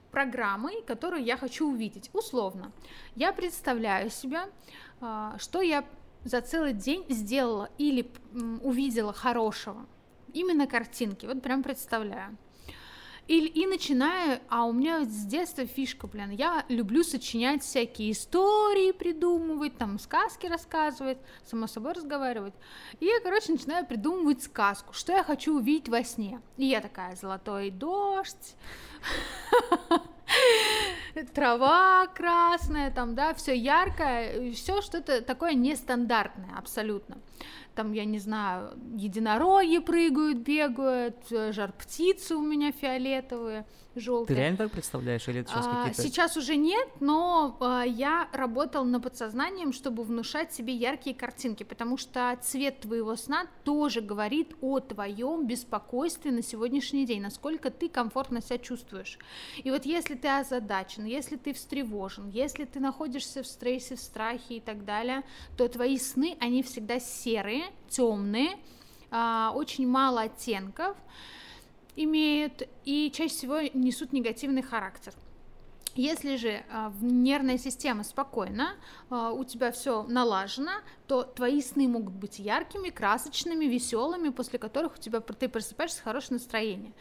программой, 0.09 0.81
которую 0.87 1.23
я 1.23 1.37
хочу 1.37 1.69
увидеть. 1.69 2.09
Условно, 2.13 2.71
я 3.15 3.33
представляю 3.33 4.09
себя, 4.09 4.49
а, 4.99 5.37
что 5.37 5.61
я 5.61 5.85
за 6.25 6.41
целый 6.41 6.73
день 6.73 7.05
сделала 7.07 7.69
или 7.77 8.11
увидела 8.61 9.13
хорошего. 9.13 9.85
Именно 10.33 10.67
картинки, 10.67 11.25
вот 11.25 11.41
прям 11.41 11.63
представляю. 11.63 12.37
И, 13.27 13.39
и 13.39 13.65
начинаю, 13.65 14.39
а 14.49 14.65
у 14.65 14.73
меня 14.73 15.03
с 15.03 15.25
детства 15.25 15.65
фишка, 15.65 16.05
блин, 16.05 16.29
я 16.29 16.63
люблю 16.69 17.03
сочинять 17.03 17.63
всякие 17.63 18.11
истории, 18.11 18.91
придумывать, 18.91 19.77
там 19.77 19.97
сказки 19.97 20.45
рассказывать, 20.45 21.17
само 21.43 21.65
собой 21.65 21.93
разговаривать. 21.93 22.53
И 22.99 23.05
я, 23.05 23.19
короче, 23.23 23.53
начинаю 23.53 23.85
придумывать 23.87 24.43
сказку, 24.43 24.93
что 24.93 25.11
я 25.11 25.23
хочу 25.23 25.57
увидеть 25.57 25.89
во 25.89 26.03
сне. 26.03 26.39
И 26.57 26.65
я 26.65 26.81
такая, 26.81 27.15
золотой 27.15 27.71
дождь, 27.71 28.55
трава 31.33 32.07
красная, 32.07 32.91
там, 32.91 33.15
да, 33.15 33.33
все 33.33 33.55
яркое, 33.55 34.51
все 34.53 34.81
что-то 34.81 35.21
такое 35.21 35.53
нестандартное 35.53 36.55
абсолютно. 36.57 37.17
Там, 37.75 37.91
я 37.91 38.05
не 38.05 38.19
знаю, 38.19 38.71
единороги 38.95 39.79
прыгают, 39.79 40.37
бегают, 40.37 41.17
жар 41.29 41.73
птицы 41.73 42.35
у 42.35 42.41
меня 42.41 42.71
фиолетовые, 42.71 43.65
желтые. 43.95 44.35
Ты 44.35 44.41
реально 44.41 44.57
так 44.57 44.71
представляешь 44.71 45.27
или 45.27 45.41
это 45.41 45.49
сейчас 45.51 45.65
а, 45.67 45.75
какие-то... 45.83 46.01
Сейчас 46.01 46.37
уже 46.37 46.55
нет, 46.55 46.87
но 46.99 47.57
а, 47.59 47.83
я 47.83 48.29
работал 48.31 48.85
над 48.85 49.03
подсознанием, 49.03 49.73
чтобы 49.73 50.03
внушать 50.03 50.53
себе 50.53 50.73
яркие 50.73 51.15
картинки, 51.15 51.63
потому 51.63 51.97
что 51.97 52.37
цвет 52.41 52.79
твоего 52.81 53.15
сна 53.17 53.47
тоже 53.63 53.99
говорит 54.01 54.55
о 54.61 54.79
твоем 54.79 55.45
беспокойстве 55.45 56.31
на 56.31 56.43
сегодняшний 56.43 57.05
день, 57.05 57.21
насколько 57.21 57.71
ты 57.71 57.89
комфортно 57.89 58.41
себя 58.41 58.57
чувствуешь. 58.57 59.19
И 59.63 59.69
вот 59.69 59.85
если 59.85 60.14
ты 60.15 60.27
озадачен, 60.27 61.05
если 61.05 61.35
ты 61.35 61.53
встревожен, 61.53 62.29
если 62.29 62.65
ты 62.65 62.79
находишься 62.79 63.43
в 63.43 63.47
стрессе, 63.47 63.95
в 63.95 63.99
страхе 63.99 64.57
и 64.57 64.59
так 64.59 64.85
далее, 64.85 65.23
то 65.57 65.67
твои 65.67 65.97
сны, 65.97 66.37
они 66.39 66.63
всегда 66.63 66.99
серые, 66.99 67.65
темные, 67.89 68.57
а, 69.11 69.51
очень 69.55 69.87
мало 69.87 70.21
оттенков, 70.21 70.97
имеют 71.95 72.67
и 72.83 73.11
чаще 73.13 73.33
всего 73.33 73.61
несут 73.73 74.13
негативный 74.13 74.61
характер. 74.61 75.13
Если 75.95 76.35
же 76.35 76.49
э, 76.49 76.91
нервная 76.99 77.57
система 77.57 78.03
спокойна, 78.03 78.75
э, 79.09 79.31
у 79.33 79.45
тебя 79.45 79.71
все 79.71 80.03
налажено, 80.03 80.81
то 81.07 81.23
твои 81.23 81.61
сны 81.61 81.87
могут 81.87 82.13
быть 82.13 82.37
яркими, 82.37 82.89
красочными, 82.89 83.65
веселыми, 83.65 84.29
после 84.29 84.59
которых 84.59 84.95
у 84.95 85.01
тебя 85.01 85.21
ты 85.21 85.47
просыпаешься 85.47 85.99
с 85.99 86.01
хорошим 86.01 86.35
настроением. 86.35 86.93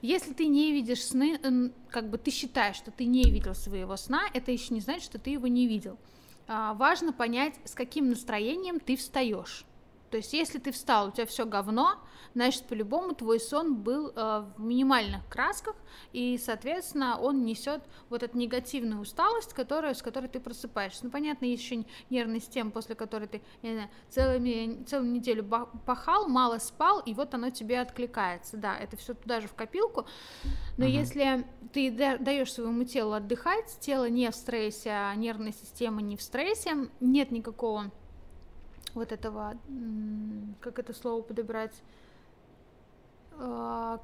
Если 0.00 0.32
ты 0.32 0.46
не 0.46 0.72
видишь 0.72 1.04
сны, 1.04 1.72
как 1.90 2.08
бы 2.08 2.16
ты 2.16 2.30
считаешь, 2.30 2.76
что 2.76 2.90
ты 2.90 3.04
не 3.04 3.24
видел 3.24 3.54
своего 3.54 3.96
сна, 3.96 4.22
это 4.32 4.50
еще 4.50 4.72
не 4.72 4.80
значит, 4.80 5.02
что 5.02 5.18
ты 5.18 5.30
его 5.30 5.46
не 5.46 5.66
видел. 5.66 5.98
Э, 6.46 6.72
важно 6.74 7.12
понять, 7.12 7.54
с 7.64 7.74
каким 7.74 8.08
настроением 8.08 8.80
ты 8.80 8.96
встаешь. 8.96 9.66
То 10.10 10.16
есть, 10.16 10.32
если 10.32 10.58
ты 10.58 10.72
встал, 10.72 11.08
у 11.08 11.10
тебя 11.10 11.26
все 11.26 11.44
говно, 11.44 11.98
значит, 12.34 12.64
по-любому 12.66 13.14
твой 13.14 13.40
сон 13.40 13.76
был 13.76 14.12
э, 14.14 14.44
в 14.56 14.60
минимальных 14.60 15.26
красках, 15.28 15.76
и, 16.12 16.38
соответственно, 16.38 17.18
он 17.18 17.44
несет 17.44 17.82
вот 18.08 18.22
эту 18.22 18.36
негативную 18.38 19.00
усталость, 19.00 19.52
которая, 19.52 19.94
с 19.94 20.02
которой 20.02 20.28
ты 20.28 20.40
просыпаешься. 20.40 21.04
Ну, 21.04 21.10
понятно, 21.10 21.46
есть 21.46 21.62
еще 21.62 21.84
нервный 22.10 22.40
система, 22.40 22.70
после 22.70 22.94
которой 22.94 23.28
ты 23.28 23.42
не 23.62 23.72
знаю, 23.72 23.90
целыми, 24.08 24.84
целую 24.84 25.10
неделю 25.10 25.44
пахал, 25.84 26.28
мало 26.28 26.58
спал, 26.58 27.00
и 27.00 27.14
вот 27.14 27.34
оно 27.34 27.50
тебе 27.50 27.80
откликается. 27.80 28.56
Да, 28.56 28.76
это 28.76 28.96
все 28.96 29.14
туда 29.14 29.40
же 29.40 29.48
в 29.48 29.54
копилку. 29.54 30.06
Но 30.76 30.84
uh-huh. 30.84 30.90
если 30.90 31.46
ты 31.72 31.90
даешь 31.90 32.52
своему 32.52 32.84
телу 32.84 33.12
отдыхать, 33.12 33.78
тело 33.80 34.08
не 34.08 34.30
в 34.30 34.34
стрессе, 34.34 34.90
а 34.90 35.14
нервная 35.14 35.52
система 35.52 36.02
не 36.02 36.16
в 36.16 36.22
стрессе, 36.22 36.88
нет 37.00 37.30
никакого 37.30 37.90
вот 38.94 39.12
этого, 39.12 39.56
как 40.60 40.78
это 40.78 40.92
слово 40.92 41.22
подобрать, 41.22 41.82
а, 43.32 44.00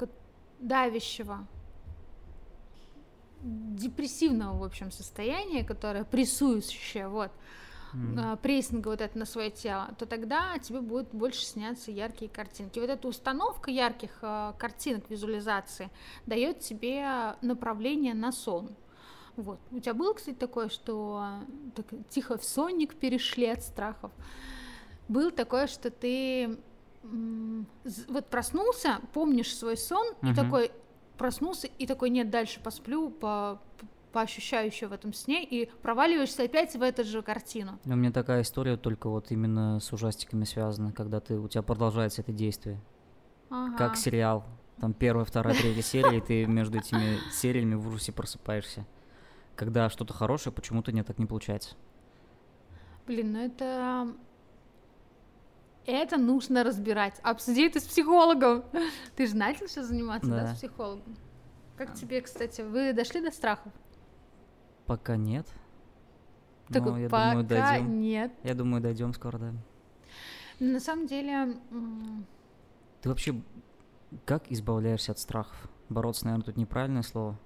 давящего, 0.61 1.47
депрессивного, 3.43 4.59
в 4.59 4.65
общем, 4.65 4.91
состояния, 4.91 5.65
которое 5.65 6.05
прессующее, 6.05 7.09
вот, 7.09 7.31
mm. 7.95 8.39
прессинга 8.39 8.89
вот 8.89 9.01
это 9.01 9.19
на 9.19 9.27
свое 9.27 9.51
тело, 9.51 9.91
то 9.99 10.07
тогда 10.07 10.59
тебе 10.59 10.81
будет 10.81 11.09
больше 11.13 11.45
сняться 11.45 11.91
яркие 11.91 12.31
картинки. 12.31 12.79
Вот 12.79 12.89
эта 12.89 13.07
установка 13.07 13.71
ярких 13.71 14.11
а, 14.23 14.55
картинок, 14.59 15.11
визуализации 15.11 15.91
дает 16.27 16.61
тебе 16.61 17.35
направление 17.43 18.15
на 18.15 18.33
сон. 18.33 18.71
Вот. 19.37 19.59
У 19.73 19.81
тебя 19.81 19.95
было, 19.95 20.13
кстати, 20.15 20.37
такое, 20.37 20.69
что 20.69 21.41
так, 21.75 21.87
тихо 22.09 22.39
в 22.39 22.45
сонник 22.45 22.95
перешли 22.95 23.47
от 23.47 23.63
страхов? 23.63 24.13
Был 25.09 25.31
такое, 25.31 25.67
что 25.67 25.91
ты 25.91 26.59
вот 28.09 28.27
проснулся, 28.31 29.01
помнишь 29.13 29.55
свой 29.55 29.77
сон, 29.77 30.07
угу. 30.23 30.31
и 30.31 30.35
такой 30.35 30.71
проснулся, 31.19 31.69
и 31.79 31.87
такой, 31.87 32.11
нет, 32.11 32.31
дальше 32.31 32.61
посплю, 32.61 33.11
по, 33.11 33.61
по 34.13 34.23
ощущающему 34.23 34.91
в 34.91 34.93
этом 34.93 35.13
сне, 35.13 35.45
и 35.45 35.71
проваливаешься 35.83 36.45
опять 36.45 36.75
в 36.75 36.83
эту 36.83 37.05
же 37.05 37.23
картину. 37.23 37.79
У 37.85 37.95
меня 37.95 38.11
такая 38.11 38.43
история 38.43 38.77
только 38.77 39.09
вот 39.09 39.31
именно 39.31 39.81
с 39.81 39.93
ужастиками 39.93 40.45
связана, 40.45 40.93
когда 40.93 41.21
ты, 41.21 41.39
у 41.39 41.49
тебя 41.49 41.63
продолжается 41.63 42.23
это 42.23 42.33
действие. 42.33 42.81
Ага. 43.51 43.77
Как 43.77 43.97
сериал. 43.97 44.45
Там 44.81 44.93
первая, 44.93 45.25
вторая, 45.25 45.55
третья 45.55 45.83
серия, 45.83 46.19
и 46.19 46.21
ты 46.21 46.47
между 46.47 46.79
этими 46.79 47.19
сериями 47.31 47.75
в 47.75 47.87
ужасе 47.87 48.13
просыпаешься. 48.13 48.87
Когда 49.55 49.89
что-то 49.89 50.13
хорошее, 50.13 50.53
почему-то 50.53 50.91
нет, 50.91 51.07
так 51.07 51.19
не 51.19 51.27
получается. 51.27 51.77
Блин, 53.07 53.33
ну 53.33 53.39
это 53.39 54.15
это 55.87 56.17
нужно 56.17 56.65
разбирать. 56.65 57.19
Обсуди 57.23 57.67
это 57.67 57.81
с 57.81 57.85
психологом. 57.85 58.65
Ты 59.17 59.27
же 59.27 59.37
начал 59.37 59.69
сейчас 59.69 59.87
заниматься, 59.87 60.31
да, 60.31 60.41
да 60.43 60.55
с 60.55 60.59
психологом? 60.59 61.17
Как 61.77 61.95
тебе, 61.95 62.21
кстати, 62.21 62.61
вы 62.63 62.93
дошли 62.93 63.21
до 63.21 63.31
страхов? 63.31 63.73
Пока 64.87 65.17
нет. 65.17 65.47
Такой, 66.69 66.93
Ну, 66.93 66.99
я 66.99 67.09
пока 67.09 67.31
думаю, 67.31 67.47
дойдем. 67.47 68.01
нет. 68.01 68.33
Я 68.43 68.55
думаю, 68.55 68.83
дойдем 68.83 69.13
скоро, 69.13 69.39
да. 69.39 69.53
На 70.61 70.81
самом 70.81 71.07
деле, 71.07 71.57
Ты 73.03 73.09
вообще 73.09 73.43
как 74.25 74.51
избавляешься 74.51 75.13
от 75.13 75.19
страхов? 75.19 75.69
Бороться, 75.89 76.25
наверное, 76.27 76.45
тут 76.47 76.57
неправильное 76.57 77.03
слово. 77.03 77.39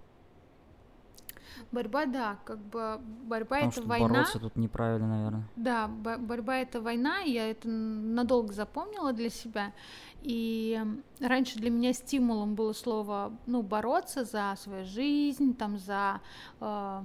Борьба, 1.73 2.07
да, 2.07 2.38
как 2.45 2.59
бы 2.59 3.00
борьба 3.25 3.57
Потому 3.57 3.71
это 3.71 3.81
что 3.81 3.88
война. 3.88 4.09
бороться 4.09 4.38
тут 4.38 4.57
неправильно, 4.57 5.09
наверное. 5.09 5.49
Да, 5.57 5.88
бо- 5.88 6.19
борьба 6.19 6.57
это 6.57 6.81
война, 6.81 7.21
я 7.21 7.50
это 7.50 7.69
надолго 7.69 8.52
запомнила 8.52 9.12
для 9.12 9.31
себя. 9.31 9.73
И 10.23 10.81
раньше 11.21 11.59
для 11.59 11.71
меня 11.71 11.93
стимулом 11.93 12.55
было 12.55 12.73
слово, 12.73 13.33
ну, 13.47 13.62
бороться 13.62 14.25
за 14.25 14.55
свою 14.57 14.85
жизнь, 14.85 15.55
там, 15.57 15.78
за 15.78 16.21
э, 16.61 17.02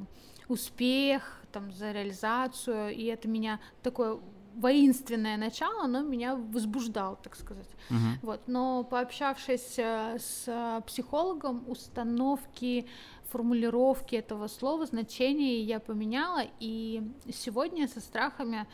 успех, 0.47 1.41
там, 1.51 1.71
за 1.71 1.91
реализацию, 1.91 2.89
и 2.95 3.03
это 3.05 3.27
меня 3.27 3.59
такое 3.83 4.17
воинственное 4.55 5.35
начало, 5.38 5.85
оно 5.85 6.01
меня 6.01 6.35
возбуждало, 6.35 7.15
так 7.15 7.35
сказать. 7.35 7.69
Мгм. 7.89 8.19
Вот, 8.21 8.41
но 8.47 8.83
пообщавшись 8.83 9.75
э, 9.77 10.17
с 10.19 10.43
э, 10.47 10.81
психологом, 10.85 11.63
установки, 11.67 12.88
формулировки 13.33 14.15
этого 14.15 14.47
слова, 14.47 14.85
значения 14.85 15.61
я 15.61 15.79
поменяла, 15.79 16.43
и 16.59 17.01
сегодня 17.33 17.87
со 17.87 17.99
страхами 17.99 18.67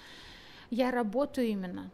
я 0.70 0.92
работаю 0.92 1.48
именно. 1.48 1.90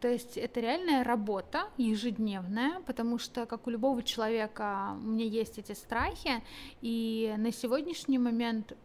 То 0.00 0.08
есть 0.08 0.36
это 0.36 0.60
реальная 0.60 1.04
работа 1.04 1.68
ежедневная, 1.76 2.80
потому 2.86 3.18
что, 3.18 3.46
как 3.46 3.66
у 3.66 3.70
любого 3.70 4.02
человека, 4.02 4.96
у 4.96 5.06
меня 5.06 5.24
есть 5.24 5.58
эти 5.58 5.72
страхи, 5.72 6.42
и 6.82 7.34
на 7.38 7.52
сегодняшний 7.52 8.18
момент 8.18 8.76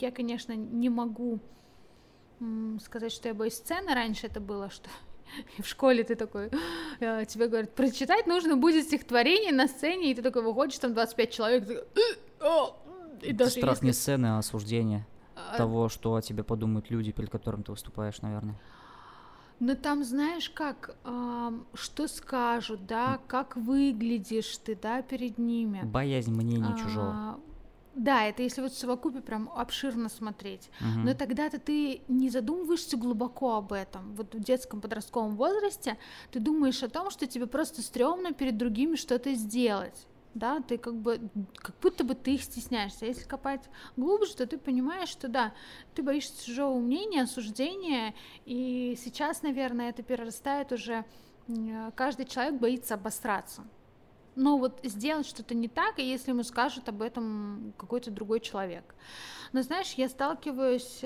я, 0.00 0.10
конечно, 0.10 0.54
не 0.56 0.88
могу 0.88 1.38
сказать, 2.80 3.12
что 3.12 3.28
я 3.28 3.34
боюсь 3.34 3.54
сцены. 3.54 3.94
Раньше 3.94 4.26
это 4.26 4.40
было, 4.40 4.70
что 4.70 4.88
в 5.58 5.66
школе 5.66 6.04
ты 6.04 6.14
такой, 6.14 6.50
э, 7.00 7.24
тебе 7.26 7.48
говорят, 7.48 7.74
прочитать 7.74 8.26
нужно 8.26 8.56
будет 8.56 8.84
стихотворение 8.84 9.52
на 9.52 9.68
сцене, 9.68 10.10
и 10.10 10.14
ты 10.14 10.22
такой 10.22 10.42
выходишь, 10.42 10.78
там 10.78 10.94
25 10.94 11.30
человек, 11.30 11.66
ты 11.66 11.74
такой, 11.74 11.88
«Э, 11.96 12.44
о, 12.44 12.76
и 13.22 13.28
Это 13.28 13.38
даже 13.38 13.50
страх 13.50 13.74
если- 13.76 13.86
не 13.86 13.92
сцены, 13.92 14.26
а 14.26 14.38
осуждение 14.38 15.06
а, 15.36 15.56
того, 15.56 15.88
что 15.88 16.14
о 16.14 16.22
тебе 16.22 16.42
подумают 16.42 16.90
люди, 16.90 17.12
перед 17.12 17.30
которыми 17.30 17.62
ты 17.62 17.72
выступаешь, 17.72 18.20
наверное. 18.22 18.54
Ну 19.62 19.74
там 19.76 20.04
знаешь 20.04 20.48
как, 20.48 20.96
ам, 21.04 21.66
что 21.74 22.08
скажут, 22.08 22.86
да, 22.86 23.20
как 23.26 23.56
выглядишь 23.56 24.56
ты, 24.56 24.74
да, 24.74 25.02
перед 25.02 25.36
ними. 25.36 25.82
Боязнь 25.84 26.32
мнения 26.32 26.74
чужого. 26.78 27.38
Да, 27.94 28.24
это 28.24 28.42
если 28.42 28.62
вот 28.62 28.72
в 28.72 28.78
совокупе 28.78 29.20
прям 29.20 29.50
обширно 29.54 30.08
смотреть. 30.08 30.70
Мгм. 30.80 31.04
Но 31.06 31.14
тогда-то 31.14 31.58
ты 31.58 32.02
не 32.08 32.30
задумываешься 32.30 32.96
глубоко 32.96 33.56
об 33.56 33.72
этом. 33.72 34.14
Вот 34.14 34.34
в 34.34 34.40
детском 34.40 34.80
подростковом 34.80 35.36
возрасте 35.36 35.98
ты 36.30 36.38
думаешь 36.38 36.82
о 36.82 36.88
том, 36.88 37.10
что 37.10 37.26
тебе 37.26 37.46
просто 37.46 37.82
стрёмно 37.82 38.32
перед 38.32 38.56
другими 38.56 38.94
что-то 38.96 39.34
сделать. 39.34 40.06
Да, 40.34 40.60
ты 40.60 40.78
как 40.78 40.94
бы, 40.94 41.20
как 41.56 41.74
будто 41.82 42.04
бы 42.04 42.14
ты 42.14 42.34
их 42.34 42.44
стесняешься. 42.44 43.04
А 43.04 43.08
Если 43.08 43.24
копать 43.24 43.62
глубже, 43.96 44.36
то 44.36 44.46
ты 44.46 44.58
понимаешь, 44.58 45.08
что 45.08 45.26
да, 45.26 45.52
ты 45.94 46.04
боишься 46.04 46.46
чужого 46.46 46.78
мнения, 46.78 47.22
осуждения, 47.22 48.14
и 48.44 48.96
сейчас, 49.02 49.42
наверное, 49.42 49.90
это 49.90 50.04
перерастает 50.04 50.70
уже, 50.70 51.04
каждый 51.96 52.26
человек 52.26 52.60
боится 52.60 52.94
обосраться. 52.94 53.64
Но 54.42 54.56
вот 54.56 54.80
сделать 54.84 55.26
что-то 55.26 55.54
не 55.54 55.68
так, 55.68 55.98
и 55.98 56.02
если 56.02 56.30
ему 56.30 56.44
скажет 56.44 56.88
об 56.88 57.02
этом 57.02 57.74
какой-то 57.76 58.10
другой 58.10 58.40
человек. 58.40 58.94
Но 59.52 59.60
знаешь, 59.60 59.92
я 59.98 60.08
сталкиваюсь, 60.08 61.00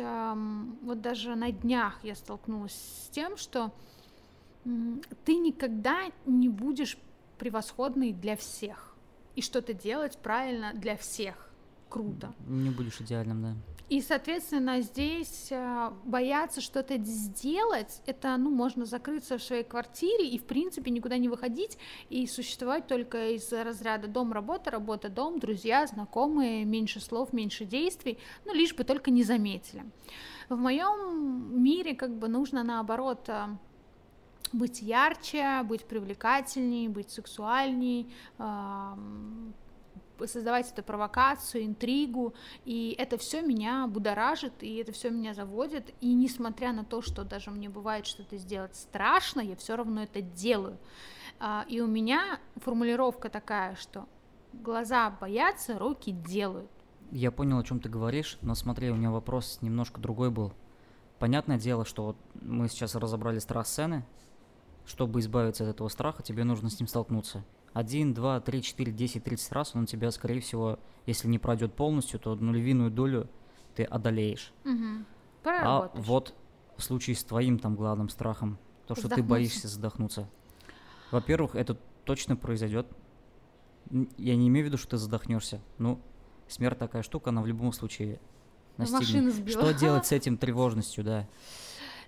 вот 0.83 1.01
даже 1.01 1.35
на 1.35 1.51
днях 1.51 1.99
я 2.05 2.15
столкнулась 2.15 2.75
с 2.75 3.09
тем, 3.09 3.37
что 3.37 3.73
ты 5.25 5.35
никогда 5.35 6.13
не 6.27 6.49
будешь 6.49 6.97
превосходный 7.39 8.13
для 8.13 8.37
всех. 8.37 8.95
И 9.35 9.43
что-то 9.43 9.75
делать 9.75 10.17
правильно 10.19 10.73
для 10.73 10.97
всех. 10.97 11.51
Круто. 11.89 12.35
Не 12.47 12.71
будешь 12.71 13.01
идеальным, 13.01 13.43
да. 13.43 13.55
И, 13.91 14.01
соответственно, 14.01 14.81
здесь 14.81 15.51
а, 15.53 15.93
бояться 16.05 16.63
что-то 16.63 16.97
сделать, 16.97 18.01
это, 18.07 18.35
ну, 18.39 18.51
можно 18.51 18.87
закрыться 18.87 19.37
в 19.37 19.43
своей 19.43 19.63
квартире 19.63 20.27
и, 20.27 20.39
в 20.39 20.45
принципе, 20.45 20.91
никуда 20.91 21.19
не 21.19 21.29
выходить 21.29 21.77
и 22.09 22.27
существовать 22.27 22.87
только 22.87 23.33
из 23.33 23.53
разряда 23.53 24.09
дом-работа, 24.09 24.71
работа-дом, 24.71 25.39
друзья, 25.39 25.87
знакомые, 25.87 26.65
меньше 26.65 26.99
слов, 26.99 27.35
меньше 27.35 27.67
действий, 27.67 28.19
ну, 28.47 28.55
лишь 28.55 28.75
бы 28.75 28.85
только 28.85 29.11
не 29.11 29.23
заметили. 29.23 29.85
В 30.49 30.57
моем 30.57 31.63
мире 31.63 31.95
как 31.95 32.19
бы 32.19 32.29
нужно, 32.29 32.65
наоборот, 32.65 33.29
а, 33.29 33.59
быть 34.53 34.81
ярче, 34.81 35.63
быть 35.65 35.85
привлекательней, 35.85 36.89
быть 36.89 37.11
сексуальней, 37.11 38.11
ам, 38.39 39.53
создавать 40.27 40.71
эту 40.71 40.83
провокацию, 40.83 41.65
интригу, 41.65 42.35
и 42.65 42.95
это 42.99 43.19
все 43.19 43.43
меня 43.43 43.87
будоражит, 43.87 44.63
и 44.63 44.77
это 44.77 44.93
все 44.93 45.11
меня 45.11 45.35
заводит, 45.35 45.93
и 46.01 46.15
несмотря 46.15 46.73
на 46.73 46.85
то, 46.85 47.03
что 47.03 47.25
даже 47.25 47.51
мне 47.51 47.69
бывает 47.69 48.07
что-то 48.07 48.37
сделать 48.37 48.77
страшно, 48.77 49.41
я 49.41 49.57
все 49.57 49.77
равно 49.77 50.03
это 50.03 50.21
делаю. 50.21 50.79
А, 51.41 51.65
И 51.69 51.81
у 51.81 51.87
меня 51.87 52.39
формулировка 52.57 53.29
такая, 53.29 53.75
что 53.77 54.07
глаза 54.53 55.11
боятся, 55.11 55.79
руки 55.79 56.13
делают. 56.13 56.71
Я 57.11 57.31
понял, 57.31 57.59
о 57.59 57.65
чем 57.65 57.81
ты 57.81 57.89
говоришь, 57.89 58.39
но 58.43 58.55
смотри, 58.55 58.91
у 58.91 58.97
меня 58.97 59.11
вопрос 59.11 59.59
немножко 59.61 60.01
другой 60.01 60.31
был. 60.31 60.53
Понятное 61.19 61.59
дело, 61.59 61.85
что 61.85 62.07
вот 62.07 62.17
мы 62.41 62.69
сейчас 62.69 62.95
разобрали 62.95 63.39
страх 63.39 63.67
сцены. 63.67 64.05
Чтобы 64.87 65.21
избавиться 65.21 65.65
от 65.65 65.71
этого 65.71 65.89
страха, 65.89 66.23
тебе 66.23 66.45
нужно 66.45 66.69
с 66.69 66.79
ним 66.79 66.89
столкнуться. 66.89 67.43
Один, 67.75 68.15
два, 68.15 68.41
три, 68.41 68.63
четыре, 68.63 68.93
десять, 68.93 69.25
тридцать 69.25 69.51
раз 69.51 69.75
он 69.75 69.87
тебя, 69.87 70.13
скорее 70.13 70.41
всего, 70.41 70.79
если 71.07 71.27
не 71.27 71.41
пройдет 71.41 71.75
полностью, 71.75 72.21
то 72.21 72.33
одну 72.33 72.53
львиную 72.53 72.91
долю 72.91 73.29
ты 73.75 73.83
одолеешь. 73.83 74.53
Мгм. 74.63 75.05
А 75.45 75.91
вот 75.95 76.35
в 76.77 76.83
случае 76.83 77.17
с 77.17 77.25
твоим 77.25 77.59
там 77.59 77.75
главным 77.75 78.09
страхом, 78.09 78.59
то, 78.87 78.95
что 78.95 79.09
ты 79.09 79.23
боишься 79.23 79.67
задохнуться. 79.67 80.31
Во-первых, 81.11 81.57
это 81.57 81.77
точно 82.05 82.37
произойдет. 82.37 82.87
Я 84.17 84.37
не 84.37 84.49
имею 84.49 84.67
в 84.67 84.69
виду, 84.69 84.79
что 84.79 84.91
ты 84.91 84.97
задохнешься. 84.97 85.61
Ну, 85.79 86.01
смерть 86.49 86.79
такая 86.79 87.03
штука, 87.03 87.31
она 87.31 87.43
в 87.43 87.47
любом 87.47 87.73
случае 87.73 88.21
настигнет. 88.77 89.51
Что 89.51 89.75
делать 89.75 90.07
с 90.07 90.13
этим 90.13 90.39
тревожностью, 90.39 91.03
да? 91.03 91.29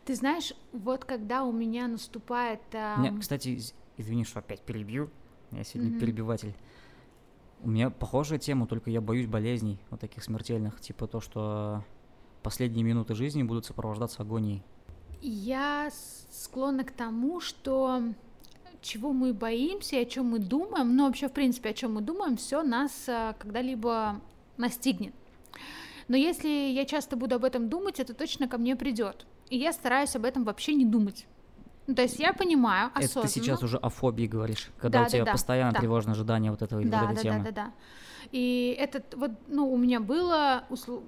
Ты 0.04 0.14
знаешь, 0.14 0.54
вот 0.72 1.04
когда 1.04 1.42
у 1.42 1.50
меня 1.50 1.88
наступает... 1.88 2.60
У 2.72 3.00
меня, 3.00 3.18
кстати, 3.18 3.48
из- 3.48 3.74
извини, 3.96 4.24
что 4.24 4.38
опять 4.38 4.60
перебью. 4.60 5.10
Я 5.52 5.64
сегодня 5.64 5.90
Мгм. 5.92 6.00
перебиватель. 6.00 6.54
У 7.62 7.70
меня 7.70 7.90
похожая 7.90 8.38
тема, 8.38 8.66
только 8.66 8.90
я 8.90 9.00
боюсь 9.00 9.26
болезней, 9.26 9.78
вот 9.90 10.00
таких 10.00 10.22
смертельных, 10.22 10.80
типа 10.80 11.06
то, 11.06 11.20
что 11.20 11.84
последние 12.42 12.84
минуты 12.84 13.14
жизни 13.14 13.42
будут 13.42 13.64
сопровождаться 13.64 14.22
агонией. 14.22 14.62
Я 15.22 15.90
склонна 16.30 16.84
к 16.84 16.92
тому, 16.92 17.40
что 17.40 18.02
чего 18.82 19.12
мы 19.12 19.32
боимся 19.32 19.96
и 19.96 20.02
о 20.02 20.04
чем 20.04 20.26
мы 20.26 20.38
думаем, 20.38 20.94
ну 20.94 21.06
вообще 21.06 21.28
в 21.28 21.32
принципе 21.32 21.70
о 21.70 21.74
чем 21.74 21.94
мы 21.94 22.02
думаем, 22.02 22.36
все 22.36 22.62
нас 22.62 23.08
а, 23.08 23.32
когда-либо 23.32 24.20
настигнет. 24.58 25.14
Но 26.08 26.16
если 26.16 26.48
я 26.48 26.84
часто 26.84 27.16
буду 27.16 27.34
об 27.36 27.44
этом 27.44 27.68
думать, 27.68 27.98
это 27.98 28.14
точно 28.14 28.46
ко 28.46 28.58
мне 28.58 28.76
придет. 28.76 29.26
И 29.50 29.56
я 29.58 29.72
стараюсь 29.72 30.14
об 30.14 30.24
этом 30.24 30.44
вообще 30.44 30.74
не 30.74 30.84
думать. 30.84 31.26
Ну, 31.86 31.94
то 31.94 32.02
есть 32.02 32.18
я 32.18 32.32
понимаю 32.32 32.88
Это 32.94 32.98
осознанно. 33.00 33.28
ты 33.28 33.34
сейчас 33.34 33.62
уже 33.62 33.76
о 33.78 33.88
фобии 33.88 34.26
говоришь, 34.26 34.70
когда 34.78 35.00
Да, 35.00 35.06
у 35.06 35.08
тебя 35.08 35.24
да, 35.24 35.32
постоянно 35.32 35.72
да. 35.72 35.78
тревожное 35.80 36.14
ожидание 36.14 36.50
вот 36.50 36.62
этого 36.62 36.82
Да, 36.84 37.00
вот 37.02 37.04
этой 37.12 37.14
да, 37.16 37.22
темы. 37.22 37.38
да, 37.44 37.50
да, 37.50 37.50
да. 37.66 37.72
И 38.32 38.76
этот 38.78 39.14
вот, 39.14 39.30
ну, 39.46 39.72
у 39.72 39.76
меня 39.76 40.00
было, 40.00 40.64
услу- 40.68 41.04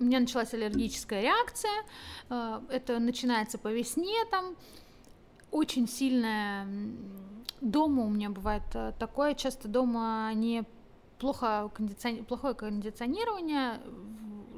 у 0.00 0.04
меня 0.04 0.18
началась 0.18 0.52
аллергическая 0.52 1.22
реакция, 1.22 1.84
э, 2.28 2.60
это 2.70 2.98
начинается 2.98 3.56
по 3.58 3.68
весне 3.68 4.24
там, 4.30 4.56
очень 5.52 5.86
сильная, 5.86 6.66
дома 7.60 8.02
у 8.04 8.10
меня 8.10 8.30
бывает 8.30 8.64
э, 8.74 8.92
такое, 8.98 9.34
часто 9.34 9.68
дома 9.68 10.32
не 10.34 10.64
плохо 11.20 11.70
кондициони- 11.72 12.24
плохое 12.24 12.54
кондиционирование, 12.54 13.80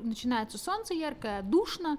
начинается 0.02 0.56
солнце 0.56 0.94
яркое, 0.94 1.42
душно, 1.42 1.98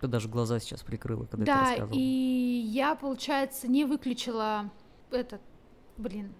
Ты 0.00 0.06
даже 0.06 0.28
глаза 0.28 0.60
сейчас 0.60 0.82
прикрыла, 0.82 1.24
когда 1.24 1.44
ты 1.44 1.52
да, 1.52 1.60
рассказывала. 1.60 1.98
и 1.98 2.00
я, 2.00 2.94
получается, 2.94 3.66
не 3.68 3.84
выключила 3.84 4.70
этот, 5.10 5.40
блин, 5.96 6.32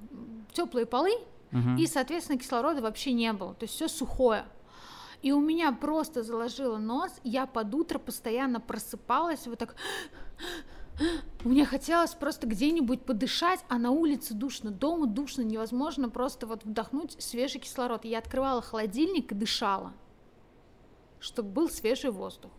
теплые 0.53 0.87
полы, 0.87 1.11
Мгм. 1.51 1.77
и, 1.77 1.87
соответственно, 1.87 2.39
кислорода 2.39 2.81
вообще 2.83 3.13
не 3.13 3.33
было, 3.33 3.55
то 3.55 3.65
есть 3.65 3.75
все 3.75 3.89
сухое. 3.89 4.45
И 5.23 5.33
у 5.33 5.41
меня 5.41 5.73
просто 5.73 6.23
заложило 6.23 6.79
нос, 6.79 7.11
я 7.25 7.47
под 7.47 7.75
утро 7.75 7.99
постоянно 7.99 8.61
просыпалась, 8.61 9.47
вот 9.47 9.59
так... 9.59 9.75
Мне 11.45 11.65
хотелось 11.65 12.15
просто 12.15 12.49
где-нибудь 12.49 13.03
подышать, 13.03 13.65
а 13.69 13.79
на 13.79 13.93
улице 13.93 14.35
душно, 14.35 14.71
дома 14.73 15.07
душно, 15.07 15.43
невозможно 15.43 16.09
просто 16.11 16.47
вот 16.47 16.65
вдохнуть 16.65 17.17
свежий 17.23 17.61
кислород. 17.61 18.05
Я 18.05 18.19
открывала 18.19 18.61
холодильник 18.63 19.31
и 19.33 19.35
дышала. 19.35 19.93
чтобы 21.21 21.51
был 21.51 21.69
свежий 21.69 22.11
воздух. 22.11 22.51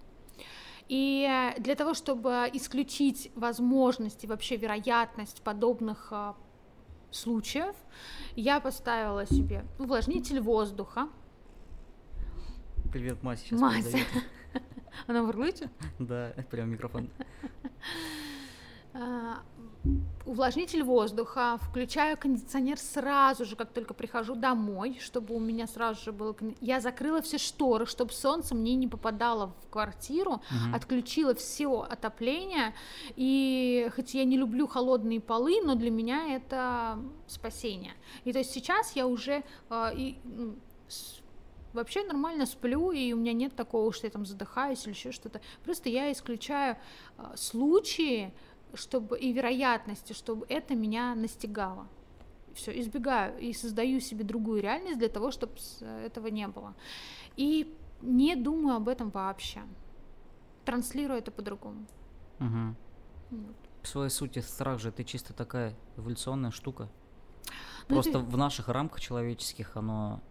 И 0.89 1.53
для 1.59 1.75
того, 1.75 1.93
чтобы 1.93 2.49
исключить 2.51 3.31
возможность 3.35 4.23
и 4.23 4.27
вообще 4.27 4.57
вероятность 4.57 5.43
подобных 5.43 6.07
а, 6.11 6.35
случаев, 7.11 7.75
я 8.35 8.59
поставила 8.59 9.27
себе 9.27 9.65
увлажнитель 9.77 10.39
воздуха. 10.39 11.09
Привет, 12.91 13.21
Мася, 13.21 13.43
сейчас 13.45 13.59
Мася. 13.59 13.99
Она 15.07 15.23
бурлычет? 15.23 15.69
Да, 15.99 16.33
прям 16.49 16.71
микрофон. 16.71 17.09
Увлажнитель 20.25 20.83
воздуха, 20.83 21.57
включаю 21.61 22.17
кондиционер 22.17 22.77
сразу 22.77 23.45
же, 23.45 23.55
как 23.55 23.71
только 23.71 23.93
прихожу 23.93 24.35
домой, 24.35 24.99
чтобы 25.01 25.33
у 25.33 25.39
меня 25.39 25.65
сразу 25.67 26.03
же 26.03 26.11
было... 26.11 26.35
Я 26.59 26.81
закрыла 26.81 27.21
все 27.21 27.37
шторы, 27.37 27.85
чтобы 27.85 28.11
солнце 28.11 28.53
мне 28.53 28.75
не 28.75 28.87
попадало 28.87 29.53
в 29.63 29.69
квартиру, 29.69 30.33
угу. 30.33 30.75
отключила 30.75 31.33
все 31.33 31.81
отопление, 31.81 32.75
и 33.15 33.89
хоть 33.95 34.13
я 34.13 34.25
не 34.25 34.37
люблю 34.37 34.67
холодные 34.67 35.21
полы, 35.21 35.61
но 35.63 35.75
для 35.75 35.89
меня 35.89 36.35
это 36.35 36.99
спасение. 37.25 37.93
И 38.25 38.33
то 38.33 38.39
есть 38.39 38.51
сейчас 38.51 38.95
я 38.95 39.07
уже 39.07 39.43
э, 39.69 39.91
и, 39.95 40.17
вообще 41.73 42.03
нормально 42.03 42.45
сплю, 42.45 42.91
и 42.91 43.13
у 43.13 43.17
меня 43.17 43.33
нет 43.33 43.55
такого, 43.55 43.91
что 43.93 44.07
я 44.07 44.11
там 44.11 44.25
задыхаюсь 44.25 44.83
или 44.85 44.93
еще 44.93 45.11
что-то. 45.11 45.41
Просто 45.63 45.89
я 45.89 46.11
исключаю 46.11 46.77
э, 47.17 47.23
случаи, 47.35 48.33
чтобы 48.73 49.19
и 49.19 49.31
вероятности, 49.31 50.13
чтобы 50.13 50.45
это 50.49 50.75
меня 50.75 51.15
настигало. 51.15 51.87
Все, 52.53 52.77
избегаю 52.79 53.39
и 53.39 53.53
создаю 53.53 53.99
себе 53.99 54.23
другую 54.23 54.61
реальность 54.61 54.99
для 54.99 55.09
того, 55.09 55.31
чтобы 55.31 55.53
этого 55.81 56.27
не 56.27 56.47
было. 56.47 56.75
И 57.37 57.75
не 58.01 58.35
думаю 58.35 58.75
об 58.75 58.89
этом 58.89 59.09
вообще. 59.11 59.61
Транслирую 60.65 61.19
это 61.19 61.31
по-другому. 61.31 61.85
Угу. 62.39 62.75
Вот. 63.31 63.55
В 63.81 63.87
своей 63.87 64.09
сути 64.09 64.39
страх 64.39 64.79
же 64.79 64.89
это 64.89 65.03
чисто 65.03 65.33
такая 65.33 65.75
эволюционная 65.95 66.51
штука. 66.51 66.89
Ну, 67.87 67.95
Просто 67.95 68.11
это... 68.11 68.19
в 68.19 68.37
наших 68.37 68.67
рамках 68.67 68.99
человеческих 68.99 69.77
оно... 69.77 70.21